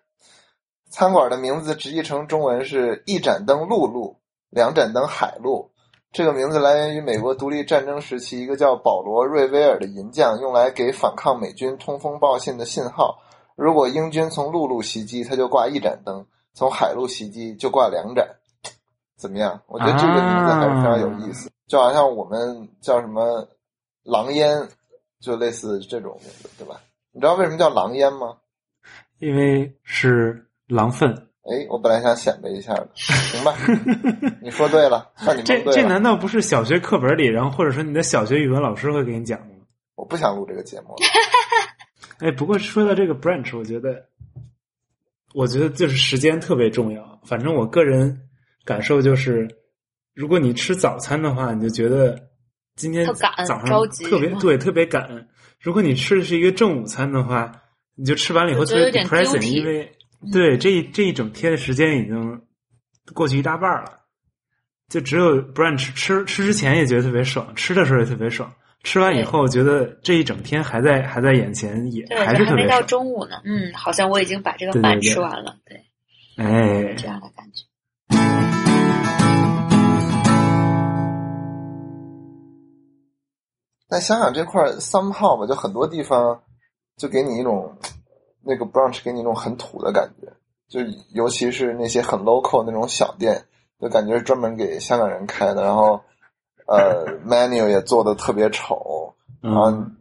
[0.90, 4.20] 餐馆的名字直译成中文是一盏灯陆路，
[4.50, 5.71] 两盏灯海路。
[6.12, 13.18] 这个名字来源于美国独立战争时期一个叫保罗·瑞威尔的银匠用来给反抗美军通风报信的信号。
[13.56, 18.28] 如果英军从陆路袭击，他就挂一盏灯；从海路袭击，就挂两盏。
[19.16, 19.58] 怎么样？
[19.66, 23.48] 我觉得这个名字还是非常有意思，就好像我们叫什么
[24.04, 24.68] “狼烟”，
[25.18, 26.78] 就类似这种名字，对吧？
[27.12, 28.36] 你知道为什么叫狼烟吗？
[29.18, 31.28] 因为是狼粪。
[31.44, 33.56] 哎，我本来想显摆一下的，行吧？
[34.40, 35.82] 你说对了，那你这蒙对了。
[35.82, 39.64] 这难道不是小学课本里，然后或者说你的小学语文老师会给你讲的吗？
[39.96, 40.96] 我不想录这个节目了。
[42.20, 44.06] 哎，不过说到这个 branch，我觉得，
[45.34, 47.20] 我觉得就是时间特别重要。
[47.24, 48.16] 反正我个人
[48.64, 49.48] 感受就是，
[50.14, 52.16] 如果你吃早餐的话，你就觉得
[52.76, 55.26] 今天早上特别对特别赶。
[55.58, 57.50] 如果你吃的是一个正午餐的话，
[57.96, 59.92] 你就吃完了以后特别我觉得有点 depressing，因为
[60.30, 62.42] 对这一这一整天的时间已经
[63.14, 64.00] 过去一大半了。
[64.88, 68.52] 就只有 brunch 吃吃之前也觉得特别爽，吃的时候也特别爽，
[68.82, 72.86] 吃完以后觉得这一整天还在还在眼前，也对，还这还没到是特别爽。
[72.86, 73.40] 中午呢。
[73.44, 75.56] 嗯，好像我已经把这个饭吃完了。
[75.64, 75.86] 对，
[76.36, 77.64] 哎，这样的感觉。
[83.88, 86.42] 在香港这块儿 somehow 吧，就很多地方
[86.98, 87.78] 就给你一种
[88.44, 90.32] 那个 brunch 给你一种很土的感觉，
[90.68, 90.80] 就
[91.12, 93.44] 尤其是那些很 local 那种小店，
[93.80, 96.00] 就感觉是专门给香港人开的，然后
[96.66, 99.96] 呃 menu 也做的特别丑，然后嗯，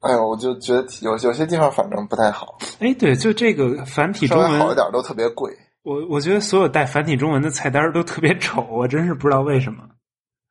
[0.00, 5.56] 哎呦，我就觉得有有些地方反正不太好，哎，对，就这个繁体稍微中文，好一点都特别贵。
[5.82, 9.82] 我我觉得所有带繁体中文的菜单儿都特别丑，我真是不知道为什么。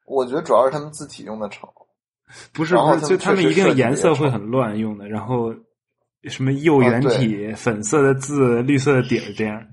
[0.05, 1.67] 我觉得主要是他们字体用的丑，
[2.51, 5.53] 不是不是，就他们一定颜色会很乱用的，然后
[6.23, 9.63] 什么右圆体、粉色的字、绿色的底儿这样。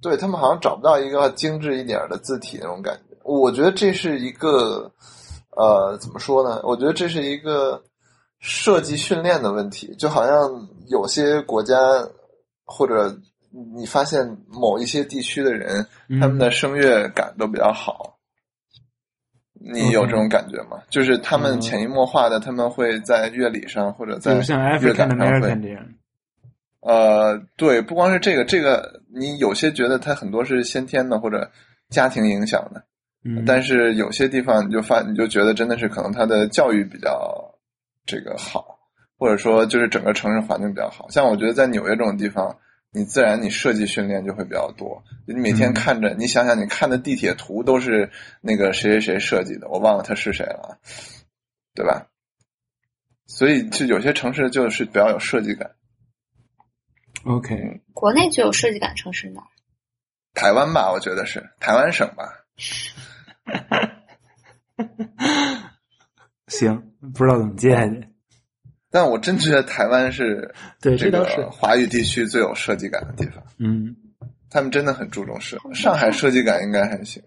[0.00, 3.16] 对他们好像找不到一个精致一点的字体那种感觉。
[3.24, 4.90] 我觉得这是一个，
[5.50, 6.60] 呃，怎么说呢？
[6.64, 7.80] 我觉得这是一个
[8.40, 9.94] 设计训练的问题。
[9.96, 11.76] 就好像有些国家
[12.64, 13.16] 或者
[13.76, 18.11] 你发现某一些地区的人，嗯他们的声乐感都比较好。
[19.64, 20.82] 你有这种感觉吗？
[20.90, 25.78] 就是他们潜移默化的，他们会在乐理上或者在像乐感上会。
[26.80, 31.48] 呃，对，不光是这个，这个你有些觉得它很多是先天的或者
[31.90, 32.82] 家庭影响的，
[33.24, 37.48] 嗯，但是有些地方你就发你就觉得真的是可能他的教育比较
[38.04, 38.76] 这个好，
[39.16, 41.08] 或者说就是整个城市环境比较好。
[41.08, 42.52] 像我觉得在纽约这种地方，
[42.92, 45.02] 你自然你设计训练就会比较多。
[45.26, 48.10] 你每天嗯看着，你想想你看的地铁图都是
[48.42, 50.78] 那个谁谁谁设计的，我忘了他是谁了，
[51.74, 52.08] 对吧？
[53.26, 55.70] 所以就有些城市就是比较有设计感。
[57.24, 59.44] OK，国内就有设计感城市吗？
[60.34, 62.44] 台湾吧，我觉得是台湾省吧。
[66.48, 68.11] 行，不知道怎么接下去。
[68.92, 71.42] 但我真觉得台湾是对，这个是。
[71.46, 73.96] 华语地区最有设计感的地方，嗯，
[74.50, 75.58] 他们真的很注重设。
[75.72, 77.22] 上海设计感应该还行，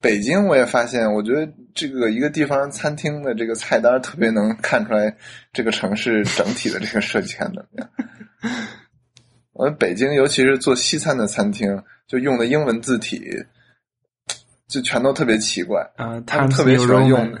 [0.00, 5.16] 北京我也发现，我觉得这个一个地方餐厅的这个菜单特别能看出来
[5.52, 7.90] 这个城市整体的这个设计感怎么样。
[9.54, 13.24] 我们北京尤其是做西餐的餐厅，就用的英文字体，
[14.68, 15.80] 就全都特别奇怪。
[15.96, 17.36] 啊，他们特别喜欢用，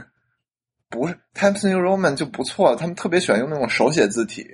[0.88, 4.46] 不是 Times New Roman 就不错了，他们特别喜欢用那种手写字体，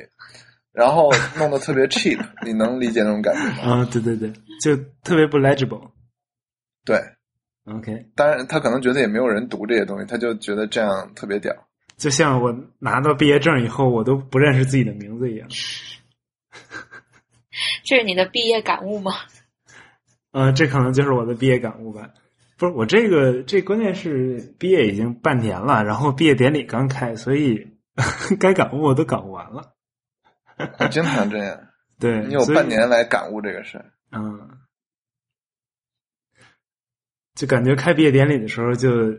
[0.72, 3.82] 然后弄得特别 cheap， 你能理解那种感觉吗？
[3.82, 5.90] 啊，对对对，就特别不 legible。
[6.84, 7.00] 对
[7.64, 11.54] ，OK，当然他可能觉得也没有人读这些东西，他就觉得这样特别屌。
[11.96, 15.48] 就像我拿到毕业证以后，我都不认识自己的名字一样。
[17.84, 19.12] 这是你的毕业感悟吗？
[20.32, 22.10] 呃，这可能就是我的毕业感悟吧。
[22.56, 27.66] 不是我这个，这关键是毕业已经半年了，然后毕业典礼刚开，所以
[28.38, 29.72] 该感悟我都感悟完了。
[30.90, 31.58] 经常这样，
[31.98, 33.86] 对，你有半年来感悟这个事儿。
[34.12, 34.50] 嗯，
[37.34, 39.12] 就感觉开毕业典礼的时候就，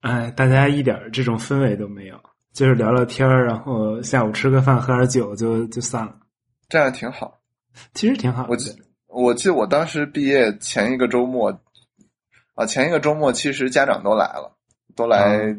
[0.00, 2.20] 哎，大家一点这种氛围都没有，
[2.52, 6.18] 就是聊聊天儿，然后下午吃个饭，喝点酒就就散了。
[6.68, 7.40] 这样挺好。
[7.94, 8.50] 其实挺好的。
[8.50, 8.70] 我记
[9.06, 11.58] 我记得我当时毕业前一个周末，
[12.54, 14.56] 啊，前一个周末其实家长都来了，
[14.94, 15.54] 都来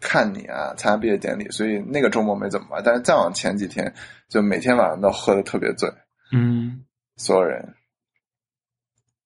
[0.00, 2.82] 看你啊，参加毕业典礼，所以那个周末没怎么玩。
[2.84, 3.92] 但是再往前几天，
[4.28, 5.90] 就每天晚上都喝的特别醉，
[6.32, 6.84] 嗯，
[7.16, 7.74] 所有人。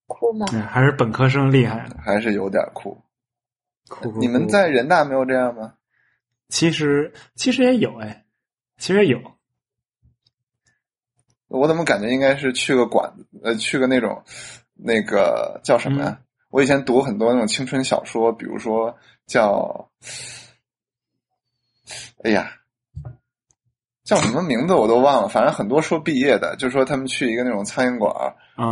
[0.06, 0.46] 哭吗？
[0.52, 1.88] 嗯还是本科生厉害。
[1.98, 3.00] 还是有点酷。
[3.88, 5.74] 酷酷你们在人大没有这样吗？
[6.48, 8.24] 其实其实也有哎，
[8.78, 9.20] 其实也有。
[11.48, 14.22] 我怎么感觉应该是去个馆子，呃，去个那种
[14.74, 16.20] 那个叫什么呀？
[16.50, 18.96] 我以前读很多那种青春小说，比如说
[19.26, 19.88] 叫，
[22.24, 22.50] 哎呀，
[24.04, 25.28] 叫什么名字我都忘了。
[25.28, 28.12] 反正很多说毕业的，就说他们去一个那种苍蝇馆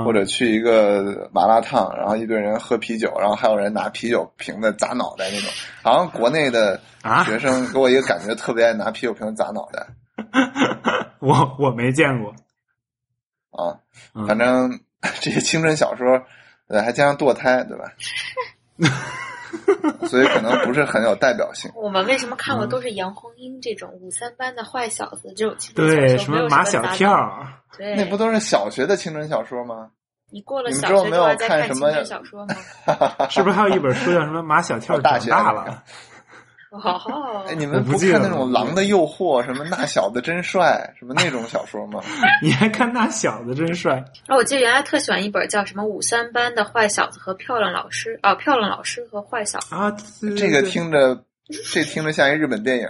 [0.04, 5.48] 或者去一个麻辣烫，然后一堆人喝啤酒，然后还有人拿啤酒瓶子砸脑袋那种。
[5.82, 9.86] 好像国内的啊学生给我一个感觉，特别爱拿啤酒瓶子砸脑袋
[11.20, 12.32] 我我没见过。
[13.52, 13.78] 啊。
[14.14, 14.80] 嗯反正
[15.20, 16.20] 这些青春小说，
[16.68, 17.92] 呃，还加上堕胎，对吧？
[20.06, 21.70] 所以可能不是很有代表性。
[21.74, 27.10] 我们为什么看过嗯都是杨红樱这种五三班的坏小子这种青春对，什么马小跳，
[27.76, 29.90] 对，那不都是小学的青春小说吗？
[30.30, 32.54] 你过了小之后没有看什么青春小说吗？
[33.30, 35.82] 是不是还有一本书叫什么马小跳长大学大了？
[36.84, 42.00] 哦哎，，你们不看那种《狼的诱惑》什么“那小子真帅”什么那种小说吗？
[42.42, 44.04] 你还看那小子真帅？
[44.28, 49.74] 哦，我记得原来特喜欢一本叫什么五三班的坏小子和漂亮老师，哦，漂亮老师和坏小子。
[49.74, 49.90] 啊，
[50.20, 51.24] 对这个，听着，
[51.72, 52.88] 这听着像一日本电影。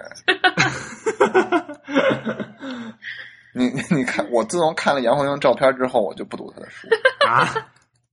[3.55, 6.89] 你你看，我自从看了杨红樱照片之后，我就不读他的书。
[7.29, 7.49] 啊，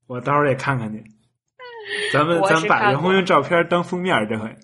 [0.08, 1.04] 我到时候也看看去。
[2.12, 4.56] 咱们咱们把杨红樱照片当封面，这回。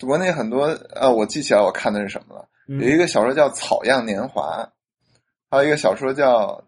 [0.00, 2.48] 哦，国内很多呃，我记起来我看的是什么了？
[2.68, 4.62] 嗯有一个小说叫《草样年华》，
[5.50, 6.62] 还有一个小说叫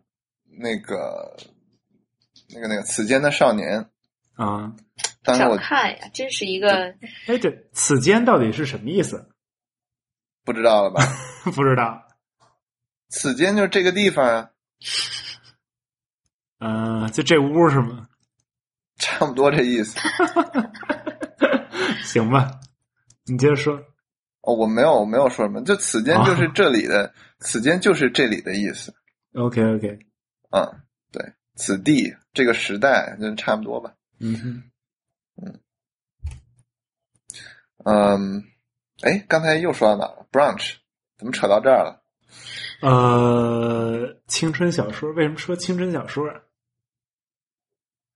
[0.58, 1.36] 那个
[2.54, 3.80] 那个那个《此间的少年》。
[4.42, 6.94] 啊，少当时我看呀，真是一个
[7.26, 9.28] 哎，这此间到底是什么意思？
[10.44, 11.02] 不知道了吧？
[11.54, 12.02] 不知道。
[13.10, 14.26] 此间就是这个地方
[16.58, 18.08] 啊，嗯、就这屋是吗？
[18.96, 19.98] 差不多这意思。
[22.02, 22.58] 行吧，
[23.30, 23.82] 你接着说。
[24.42, 28.94] 哦，我没有，我没有说什么，就此间就是这里的，此间就是这里的意思。
[29.34, 29.98] OK OK，
[30.50, 30.80] 嗯，
[31.12, 33.94] 对，此地这个时代就差不多吧。
[34.18, 34.62] 嗯
[35.36, 35.52] 哼，
[37.84, 38.44] 嗯，
[39.02, 40.76] 哎，刚才又说到哪了？brunch，
[41.18, 42.02] 怎么扯到这儿了？
[42.80, 46.40] 呃，青春小说为什么说青春小说啊？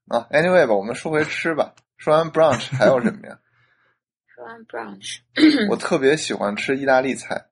[0.08, 1.74] 啊，anyway 吧，我们说回吃吧。
[1.98, 3.38] 说完 brunch 还有什么呀？
[4.44, 5.20] 说完 brunch，
[5.70, 7.46] 我特别喜欢吃意大利菜，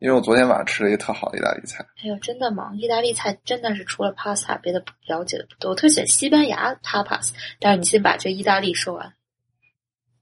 [0.00, 1.86] 因为我昨天晚上吃了一个特好的意大利菜。
[2.02, 2.72] 哎呦，真的吗？
[2.74, 5.70] 意大利菜真的是除了 pasta 别的了解的不多。
[5.70, 9.14] 我特喜欢西班牙 tapas，但是你先把这意大利说完。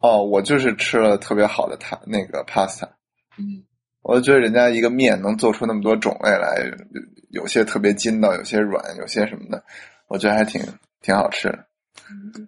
[0.01, 2.91] 哦，我就是吃了特别好的它那个 pasta，
[3.39, 3.65] 嗯，
[4.03, 6.71] 我就觉得人家一个面能做出那么多种类来，
[7.31, 9.65] 有有些特别筋道，有些软，有些什么的，
[10.09, 10.61] 我觉得还挺
[11.01, 11.65] 挺好吃的。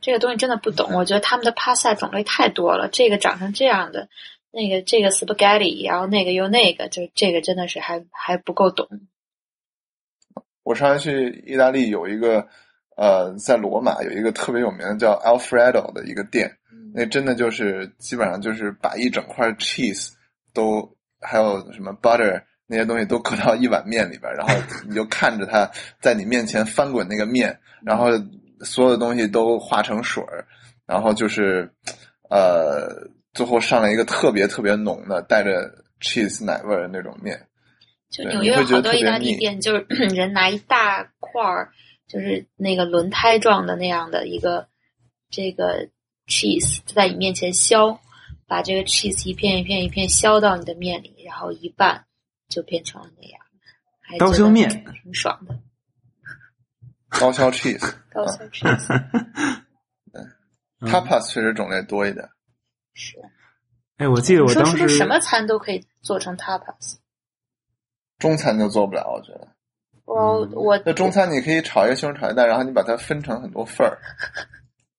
[0.01, 0.93] 这个东西真的不懂。
[0.95, 4.09] 我觉得他们的 pasta 种类太多了，这个长成这样的，
[4.51, 8.89] 那个这个 spaghetti，然后那个又那个，就这个真的是还还不够懂。
[10.63, 12.49] 我上次去意大利有一个，
[12.97, 16.57] 呃，在罗马有一个特别有名的叫 Alfredo 的一个店，
[16.93, 20.11] 那真的就是基本上就是把一整块 cheese
[20.53, 24.55] 都还有什么 butter 那些东西都搁到一碗面里边，然后
[24.89, 25.71] 你就看着它
[26.01, 28.09] 在你面前翻滚那个面，然后
[28.61, 30.47] 所有的东西都化成水儿，
[30.87, 31.71] 然后就是
[32.31, 37.47] 呃，最后上了一个特别特别浓的带着 cheese 奶味儿的那种面。
[38.11, 39.85] 就纽约有好多意大利店，就是
[40.15, 41.71] 人拿一大块儿，
[42.09, 44.69] 就是那个轮胎状的那样的一个
[45.29, 45.89] 这个
[46.29, 47.99] cheese 在你面前削，
[48.47, 52.05] 把这个 cheese 一片一片一片削到你的面里，然后一拌
[52.49, 53.41] 就变成了那样，
[54.01, 54.69] 还刀削面
[55.03, 55.59] 挺爽的。
[57.09, 59.03] 高消 cheese 高消 cheese
[60.81, 62.29] 嗯 tapas 确实种类多一点。
[62.93, 63.17] 是，
[63.99, 66.97] 哎，我记得我当你说是不是时什么餐都可以做成 tapas？
[68.19, 69.49] 中餐就做不了，我觉得。
[70.05, 73.99] 我嗯我那中餐你可以炒一个西红柿炒鸡蛋，然后你把它分成很多份儿。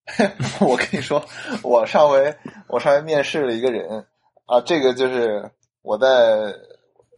[0.59, 1.23] 我跟你说，
[1.63, 2.35] 我上回
[2.67, 4.05] 我上回面试了一个人
[4.45, 5.51] 啊，这个就是
[5.81, 6.07] 我在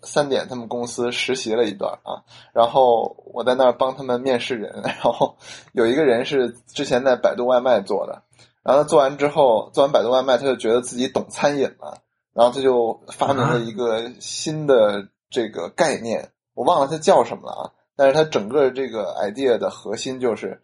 [0.02, 2.24] 三点他们公司实习了一段啊，
[2.54, 5.38] 然后我在那儿帮他们面试人，然后
[5.74, 8.24] 有一个人是之前在百度外卖做的，
[8.64, 12.02] 然后他做完之后做完百度外卖，他就觉得自己懂餐饮了，
[12.34, 17.72] 然后他就发明了一个新的这个概念，我忘了它叫什么了啊。
[17.95, 20.62] 但是它整个这个 idea 的核心就是，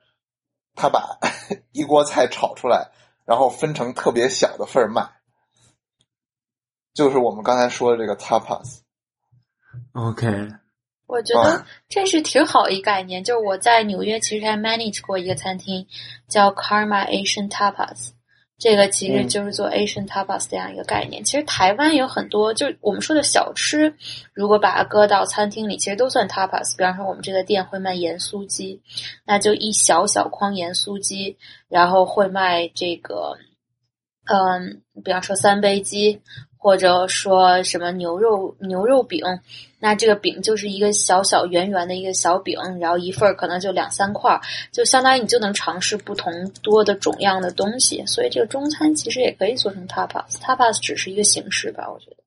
[0.74, 1.20] 他把
[1.74, 2.92] 一锅菜炒出来，
[3.26, 5.06] 然后分成特别小的份儿卖，
[6.94, 8.85] 就是我们刚才说的这个 tapas。
[9.94, 10.28] OK，
[11.08, 13.24] 我觉得这是挺好一概念。
[13.24, 15.86] 就是我在纽约其实还 manage 过一个餐厅，
[16.28, 18.10] 叫 Karma Asian Tapas。
[18.58, 21.22] 这个其实就是做 Asian Tapas 这样一个概念。
[21.24, 23.94] 其实台湾有很多，就是我们说的小吃，
[24.34, 26.76] 如果把它搁到餐厅里，其实都算 Tapas。
[26.78, 28.82] 比方说，我们这个店会卖盐酥鸡，
[29.26, 33.38] 那就一小小筐盐酥鸡，然后会卖这个，
[34.26, 36.22] 嗯，比方说三杯鸡。
[36.66, 39.24] 或者说什么牛肉牛肉饼，
[39.78, 44.41] 那这个饼就是一个小小圆圆的一个小饼，然后一份可能就两三块，
[44.72, 48.03] 就相当于你就能尝试不同多的种样的东西。
[48.07, 52.18] 所以这个中餐其实也可以做成 tapas，tapas 只是一个形式吧，我觉得。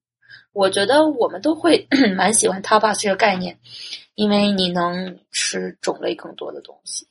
[0.53, 3.59] 我觉得我们都会 蛮喜欢 tapas 这个概念，
[4.15, 7.09] 因为你能吃种类更多的东西。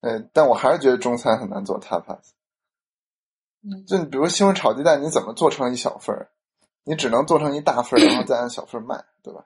[0.00, 2.20] 嗯，但我还是觉得中餐很难做 tapas。
[3.62, 6.30] 嗯，就你比如西红柿炒鸡蛋，你怎么做成一小份儿？
[6.84, 9.44] 你只能做成一大份，然后再按小份卖，对吧？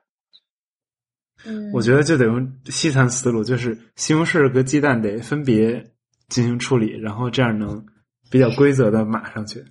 [1.45, 5.91] 嗯，我觉得就得用西餐思路，就是西红柿和鸡蛋得分别
[6.27, 7.85] 进行处理，然后这样能
[8.29, 9.63] 比较规则的码上去。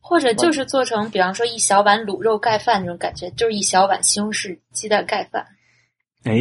[0.00, 5.46] 或者就是做成，比方说一小碗卤肉盖饭那种感觉，就是一小碗西红柿鸡蛋盖饭。
[6.24, 6.34] 哎，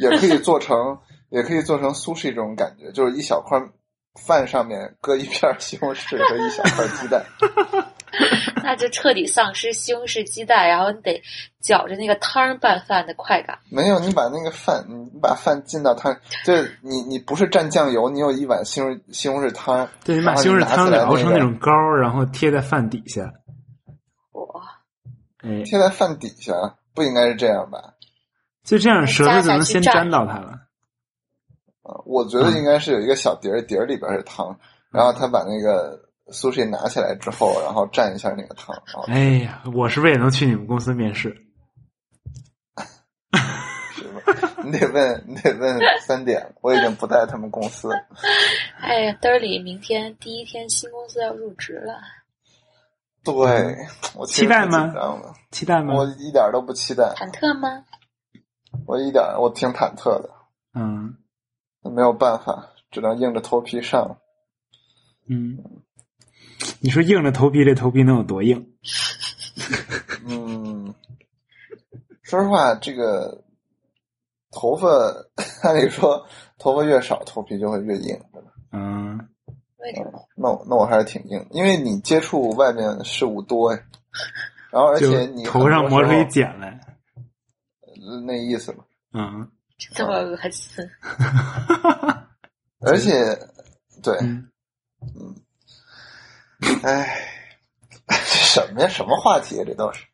[0.00, 3.60] 也可以做成，也可以做成苏式这种感觉，就是一小块。
[4.14, 7.22] 饭上面搁一片西红柿和一小块鸡蛋，
[8.62, 11.20] 那就彻底丧失西红柿鸡蛋，然后你得
[11.60, 13.58] 搅着那个汤拌饭的快感。
[13.70, 23.22] 没有，你把那个饭，你把饭浸到汤，就是你你不是蘸酱油，你有一碗西红西红柿汤，对，你把西红柿汤熬成那种膏，然后贴在饭底下。
[24.32, 24.62] 哇，
[25.42, 26.52] 哎，贴在饭底下
[26.94, 27.94] 不应该是这样吧？
[28.62, 30.60] 就这样，舌头就能先沾到它了。
[31.84, 34.58] 啊，我觉得应该是有一个小碟儿，碟儿里边是汤，
[34.90, 36.00] 然后他把那个
[36.32, 38.74] 苏轼拿起来之后，然后蘸一下那个汤。
[39.06, 41.28] 哎呀，我是不是也能去你们公司面试？
[43.94, 44.50] 是吧？
[44.64, 46.54] 你得问，你得问三点。
[46.62, 47.90] 我已经不在他们公司。
[48.80, 52.00] 哎呀，嘚儿里明天第一天新公司要入职了。
[53.22, 53.76] 对，
[54.16, 54.92] 我期待吗？
[55.50, 55.94] 期待吗？
[55.94, 57.04] 我一点都不期待。
[57.16, 57.84] 忐忑吗？
[58.86, 60.30] 我一点，我挺忐忑的。
[60.74, 61.14] 嗯。
[61.90, 64.18] 没有办法，只能硬着头皮上。
[65.26, 65.58] 嗯，
[66.80, 68.66] 你说硬着头皮，这头皮能有多硬？
[70.26, 70.94] 嗯，
[72.22, 73.42] 说实话，这个
[74.50, 74.88] 头发，
[75.62, 76.26] 按理说
[76.58, 78.50] 头发越少，头皮就会越硬，对吧？
[78.72, 79.28] 嗯，
[79.78, 80.26] 为什么？
[80.36, 83.80] 那我那我还是挺硬，因为你接触外面事物多呀。
[84.70, 86.80] 然后而且你头上磨出一茧来，
[88.26, 88.84] 那意思吧。
[89.12, 89.50] 嗯。
[89.76, 90.84] 这么恶心，
[92.80, 93.12] 而且，
[94.02, 94.46] 对，嗯，
[96.82, 97.18] 哎，
[98.06, 98.88] 这什么呀？
[98.88, 99.64] 什么话题啊？
[99.66, 100.04] 这都是。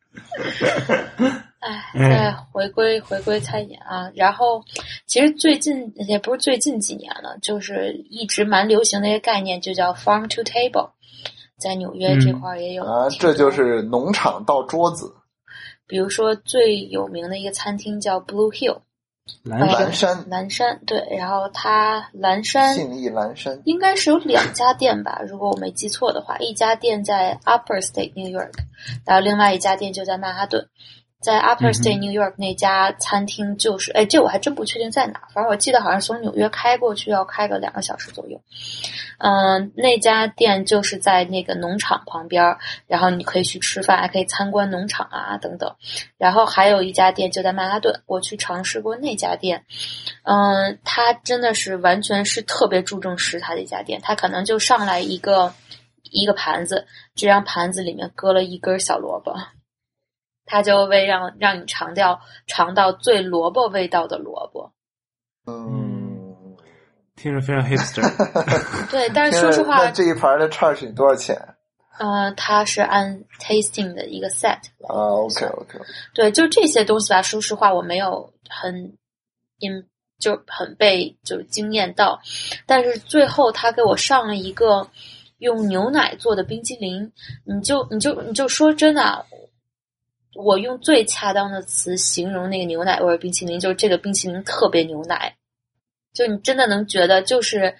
[1.59, 4.63] 哎，再回归回归餐饮啊，然后
[5.05, 10.89] 其实最近也不是最近几年了，就是一直蛮流行的一个概念，就叫 farm to table，
[11.59, 15.13] 在纽约这块也有啊，这就是农场到桌子。
[15.85, 18.81] 比如说最有名的一个餐厅叫 Blue Hill。
[19.43, 23.59] 蓝山，蓝山，对，然后它蓝山，信义蓝山。
[23.65, 28.53] 应该是有两家店吧， 如果我没记错的话，一家店在 Upper State New York，
[29.05, 30.67] 然后另外一家店就在曼哈顿。
[31.21, 35.21] 在 Upper State New York 那家餐厅就是，哎，这我还真不确定在哪。
[35.31, 38.41] 反正我记得好像从纽约开过去要开个两个小时左右。
[39.19, 42.57] 嗯，那家店就是在那个农场旁边，
[42.87, 45.75] 然后你可以去吃饭，还可以参观农场啊等等。
[46.17, 49.63] 然后还有一家店就在曼哈顿，我去尝试过那家店。
[50.23, 53.99] 嗯，它真的是完全是特别注重食材的一家店。
[54.01, 55.53] 它可能就上来一个
[56.09, 59.35] 一个盘子，这张盘子里面搁了一根小萝卜。
[60.45, 64.73] 他就为让让你尝掉尝到最萝卜味道的萝卜，
[65.45, 66.57] 嗯，
[67.15, 68.01] 听着非常 hipster。
[68.91, 71.37] 对，但是说实话，这一盘的 charge 多少钱？
[71.99, 74.57] 呃，它是按 tasting 的一个 set。
[74.87, 75.79] 啊，OK OK。
[76.13, 77.21] 对，就这些东西吧。
[77.21, 78.97] 说实话，我没有很
[79.59, 79.87] in
[80.19, 82.19] 就很被就惊艳到，
[82.65, 84.87] 但是最后他给我上了一个
[85.37, 87.11] 用牛奶做的冰激凌，
[87.45, 89.25] 你就你就你就说真的。
[90.33, 95.35] 我用最恰当的词形容那个牛奶味冰淇淋，就是这个冰淇淋特别牛奶，
[96.13, 97.75] 就你真的能觉得，就是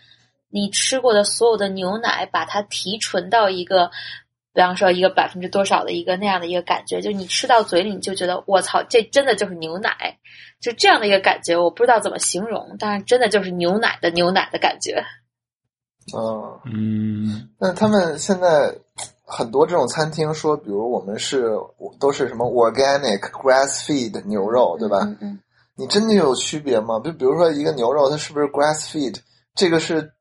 [0.49, 3.89] 你吃过的所有的牛奶，把它提纯到一个，
[4.53, 10.17] 比方说一个百分之多少的一个那样的一个感觉，就你吃到嘴里，你就觉得我操，这真的就是牛奶，
[10.59, 15.05] 就这样的一个感觉，我不知道怎么形容，但是真的就是牛奶的牛奶的感觉。
[16.13, 18.75] 嗯嗯，那他们现在。
[19.31, 21.51] 很多这种餐厅说，比如我们是
[21.99, 24.99] 都是什么 organic grass feed 牛肉，对吧？
[25.03, 25.39] 嗯嗯。
[25.75, 26.99] 你真的有区别吗？
[27.03, 29.15] 就比如说一个牛肉，它是不是 grass feed？
[29.55, 30.11] 这个是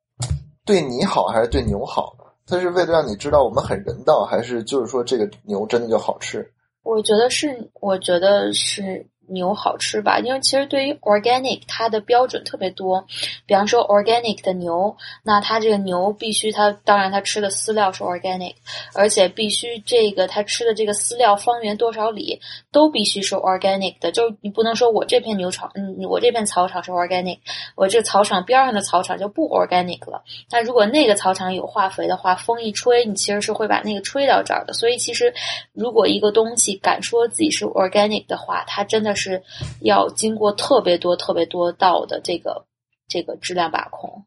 [0.64, 2.24] 对你好还是对牛好呢？
[2.46, 6.48] 它是为了让你知道我们很人道，还是就是说这个牛真的就好吃？
[6.82, 9.06] 我觉得是，我觉得是。
[9.30, 10.18] 牛好吃吧？
[10.18, 13.04] 因为其实对于 organic，它的标准特别多。
[13.46, 18.54] 比方说 organic 的牛，那它这个牛必须它，当然它吃的饲料是 organic，
[18.94, 22.40] 而且必须这个它吃的这个饲料方圆多少里
[22.72, 24.12] 都必须是 organic 的。
[24.12, 27.38] 就是你不能说我这片牛场，嗯，我这片草场是 organic，
[27.76, 30.22] 我这草场边上的草场就不 organic 了。
[30.50, 34.72] 那如果那个草场有化肥的话，风一吹，你其实是会把那个吹到这儿的。
[34.72, 35.32] 所以其实
[35.72, 39.42] 如果一个东西敢说自己是 organic 的话，它真的是。
[39.80, 42.64] 要经过特别多、特别多道的这个
[43.08, 44.24] 这个质量把控，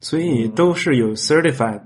[0.00, 1.80] 所以都是有 certified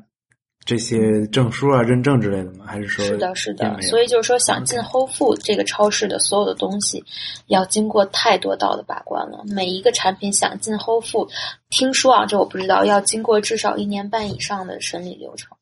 [0.64, 2.64] 这些证书啊、认证之类的吗？
[2.66, 3.80] 还是说是的，是的。
[3.82, 7.04] 所以就是说，想进 Whole Food 这个超市的所有的东西，
[7.46, 9.44] 要经过太多道的把关了。
[9.48, 11.30] 每一个产品想进 Whole Food，
[11.70, 15.56] 听说啊，这我不知道，要经过至少一年半以上的审理流程。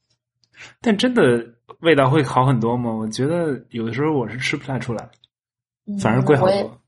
[0.81, 1.45] 但真的
[1.81, 2.91] 味道会好很多吗？
[2.95, 5.07] 我觉得有的时候我是吃不太出来。
[6.01, 6.81] 反而贵好多。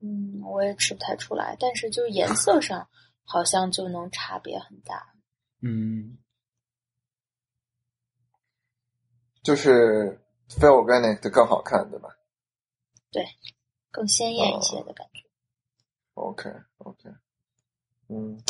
[0.00, 2.88] 嗯，我也吃不太出来，但是就是颜色上
[3.24, 5.14] 好像就能差别很大。
[5.60, 6.18] 嗯，
[9.44, 12.08] 就是非 organic 的更好看，对吧？
[13.12, 13.24] 对，
[13.92, 15.22] 更鲜艳一些的感觉。
[16.14, 17.10] OK，OK，
[18.08, 18.42] 嗯，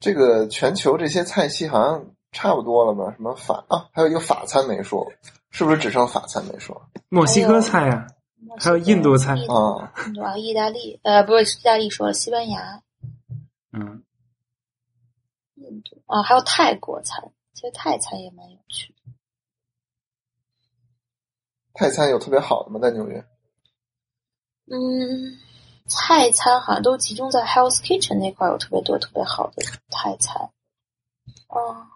[0.00, 3.12] 这个全球这些菜系好像差不多了吧？
[3.14, 3.88] 什么法啊？
[3.92, 5.08] 还有一个法餐没说，
[5.50, 6.90] 是不是只剩法餐没说？
[7.08, 8.08] 墨西哥菜呀。
[8.58, 12.82] 还有印度菜啊，印度啊，意大利呃，不是意大利，说了西班牙，
[13.72, 14.02] 嗯，
[15.56, 19.12] 印度啊，还有泰国菜，其实泰餐也蛮有趣的。
[21.74, 22.80] 泰餐有特别好的吗？
[22.80, 23.24] 在纽约？
[24.66, 25.38] 嗯，
[25.88, 30.50] 泰餐好像都集中在 Health Kitchen 那块有特别多特别好的泰餐，
[31.48, 31.86] 哦，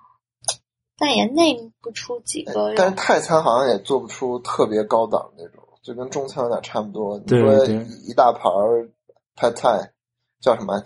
[0.96, 2.74] 但也内不出几个。
[2.76, 5.63] 但是泰餐好像也做不出特别高档那种。
[5.84, 7.18] 就跟中餐有点差不多。
[7.26, 7.64] 你说
[8.08, 8.88] 一大盘儿
[9.36, 9.92] 泰菜，
[10.40, 10.82] 叫什么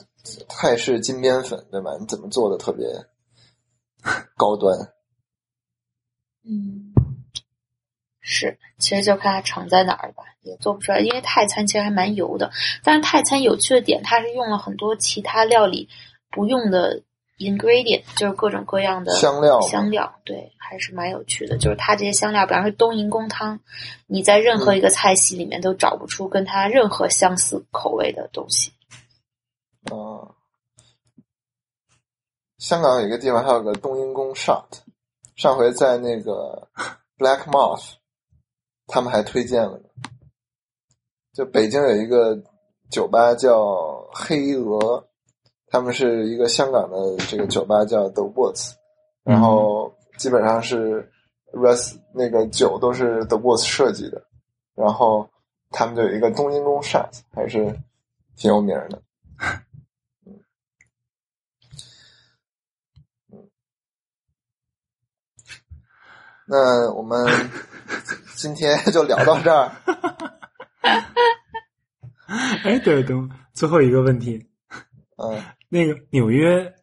[0.48, 1.92] 泰式金边粉，对吧？
[2.00, 2.84] 你怎么做的特别
[4.36, 4.76] 高端？
[6.44, 6.92] 嗯，
[8.20, 10.98] 是，其实就看它厂在哪儿吧，也做不出来。
[10.98, 12.50] 因为泰餐其实还蛮油的，
[12.82, 15.88] 但是泰餐有趣的点，它是用了很多其他料理
[16.30, 17.02] 不用的。
[17.38, 21.56] Ingredient 就是各种各样的香料，香料对，还是蛮有趣的。
[21.56, 23.60] 就是它这些香料，比方说冬阴功汤，
[24.06, 28.72] 你在任何一个菜系里面都找不出跟它任何相似口味的东西。
[29.90, 30.34] 哦，
[32.58, 34.66] 香港有一个地方还有个冬阴功 shot，
[35.36, 36.68] 上回在那个
[37.16, 37.92] Black Moth，
[38.86, 39.80] 他们还推荐了。
[41.32, 42.42] 就北京有一个
[42.90, 45.07] 酒吧叫黑鹅。
[45.70, 46.96] 他们是一个香港的
[47.28, 48.72] 这个酒吧叫 The Woods，
[49.22, 51.06] 然后基本上是
[51.52, 54.26] res 那个酒都是 The Woods 设计的，
[54.74, 55.28] 然后
[55.70, 57.78] 他们就有一个冬阴功 shot，还是
[58.36, 59.02] 挺有名的。
[60.24, 60.40] 嗯，
[63.32, 63.50] 嗯，
[66.46, 67.26] 那我们
[68.36, 69.70] 今天 就聊到这儿。
[72.64, 74.48] 哎，对，等最后一个问题。
[75.16, 75.42] 嗯。
[75.68, 76.74] 那个纽约，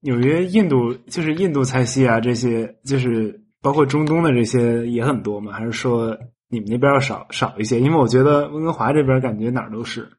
[0.00, 5.52] 纽约印度就是印度菜系啊，这些就是包括中东的这些也很多吗？
[5.52, 6.16] 还是说
[6.48, 7.80] 你们那边要少少一些？
[7.80, 10.10] 因为我觉得温哥华这边感觉哪儿都是。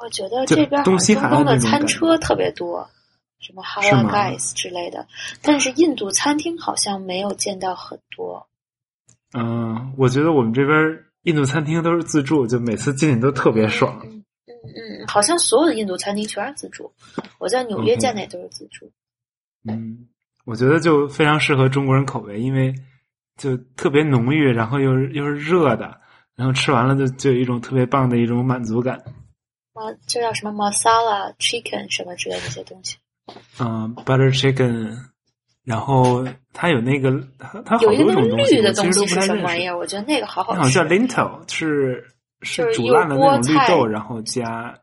[0.00, 2.88] 我觉得这边东西海岸的餐车特别多，
[3.40, 5.06] 什么 h a l a Guys 之类的，
[5.42, 8.46] 但是印度餐厅好像没有见到很多。
[9.36, 10.78] 嗯，我觉得我们这边
[11.22, 14.00] 印度餐厅都是自助，就每次进去都特别爽。
[14.04, 14.17] 嗯，
[15.06, 16.92] 好像所有的印度餐厅全是自助。
[17.38, 18.90] 我在纽约见的也都是自助。
[19.68, 20.08] 嗯，
[20.44, 22.74] 我觉得就非常适合中国人口味，因为
[23.36, 26.00] 就特别浓郁，然后又是又是热的，
[26.36, 28.96] 然后吃完了就就有一种特别棒的一种满足感。
[29.74, 32.96] 啊，这叫什么 masala chicken 什么之类的一些东西。
[33.60, 34.96] 嗯，butter chicken，
[35.64, 39.76] 然后它有那个它它有一个种绿的东西是什么玩意儿？
[39.76, 40.60] 我觉得那个好好吃。
[40.60, 42.04] 好像叫 lintel 是。
[42.42, 44.74] 是煮烂的那种绿豆，然后加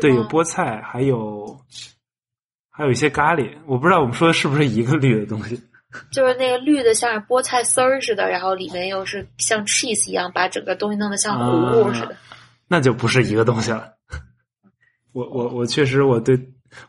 [0.00, 1.58] 对有菠菜，还有
[2.70, 3.50] 还有一些咖喱。
[3.66, 5.60] 我不知道我们说的是不是一个绿的东西。
[6.12, 12.14] 就是那个绿的，像是菠菜丝儿似的，然后里面又是像 cheese 一样，把整个东西弄得像糊糊似的。
[12.68, 13.92] 那就不是一个东西了。
[15.12, 16.38] 我我我确实我对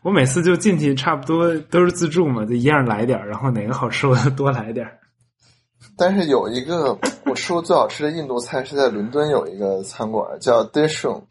[0.02, 4.86] 我每次就进去差不多都是自助嘛，就一样来点儿然后哪个好吃我就多来点
[6.02, 11.22] 但是有一个 我吃过最好吃的印度菜是在伦敦有一个餐馆叫 Dish Room，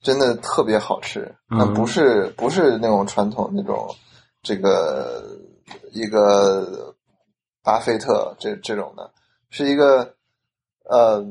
[0.00, 3.94] 真的特别好吃，那不是不是那种传统那种
[4.42, 5.22] 这个
[5.92, 6.94] 一个
[7.62, 9.12] 巴菲特这这种的，
[9.50, 10.14] 是一个
[10.88, 11.22] 呃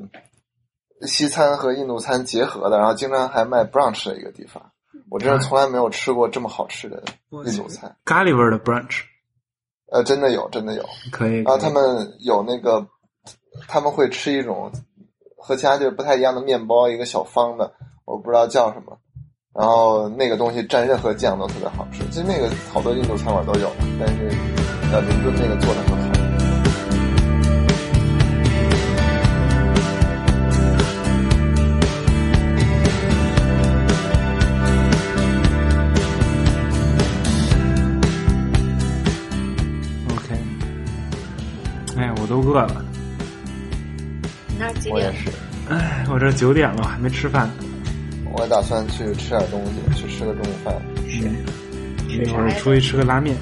[1.08, 4.72] 西餐和印度餐结合的，然后经常还卖 brunch 的一个地方。
[5.10, 9.02] 我真的从来没有吃过这么好吃的我印度菜，咖喱味儿的 brunch
[9.94, 10.84] 呃，真的有，真的有。
[11.12, 11.36] 可以。
[11.44, 12.84] 然后他们有那个，
[13.68, 14.72] 他们会吃一种
[15.38, 17.72] 和其他地儿不太一样的面包，一个小方的，
[18.06, 18.98] 我不知道叫什么。
[19.54, 22.04] 然后那个东西蘸任何酱都特别好吃。
[22.10, 23.70] 其实那个好多印度餐馆都有，
[24.00, 24.32] 但是
[24.92, 26.03] 呃，伦敦那个做的很好。
[42.44, 42.86] 饿了。
[44.48, 44.94] 你那几点？
[44.94, 45.30] 我也是，
[45.70, 47.50] 哎，我这九点了，我还没吃饭。
[48.32, 50.76] 我打算去吃点东西，去吃个中午饭。
[51.08, 51.20] 是
[52.24, 53.36] 一会儿出去吃个拉面。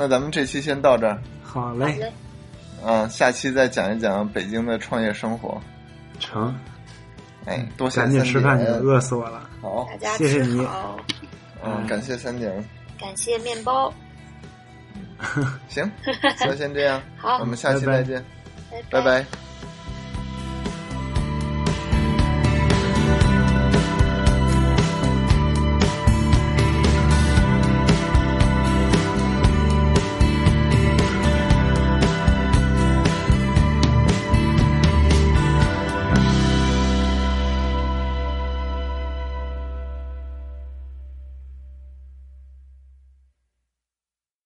[0.00, 2.12] 那咱们这期先到这儿，好嘞，好嘞，
[2.86, 5.60] 嗯，下期再讲一讲北京的创业生活。
[6.18, 6.58] 成，
[7.44, 9.46] 哎，多谢赶紧吃饭去，饿死我了。
[9.60, 10.66] 好，大家谢谢你。
[11.62, 12.50] 嗯，感谢三点。
[12.98, 13.92] 感谢面包，
[15.68, 15.90] 行，
[16.40, 17.36] 那先这样， 好。
[17.40, 17.98] 我，们下期拜拜。
[17.98, 18.24] 再见，
[18.70, 18.82] 拜。
[18.90, 19.39] 拜拜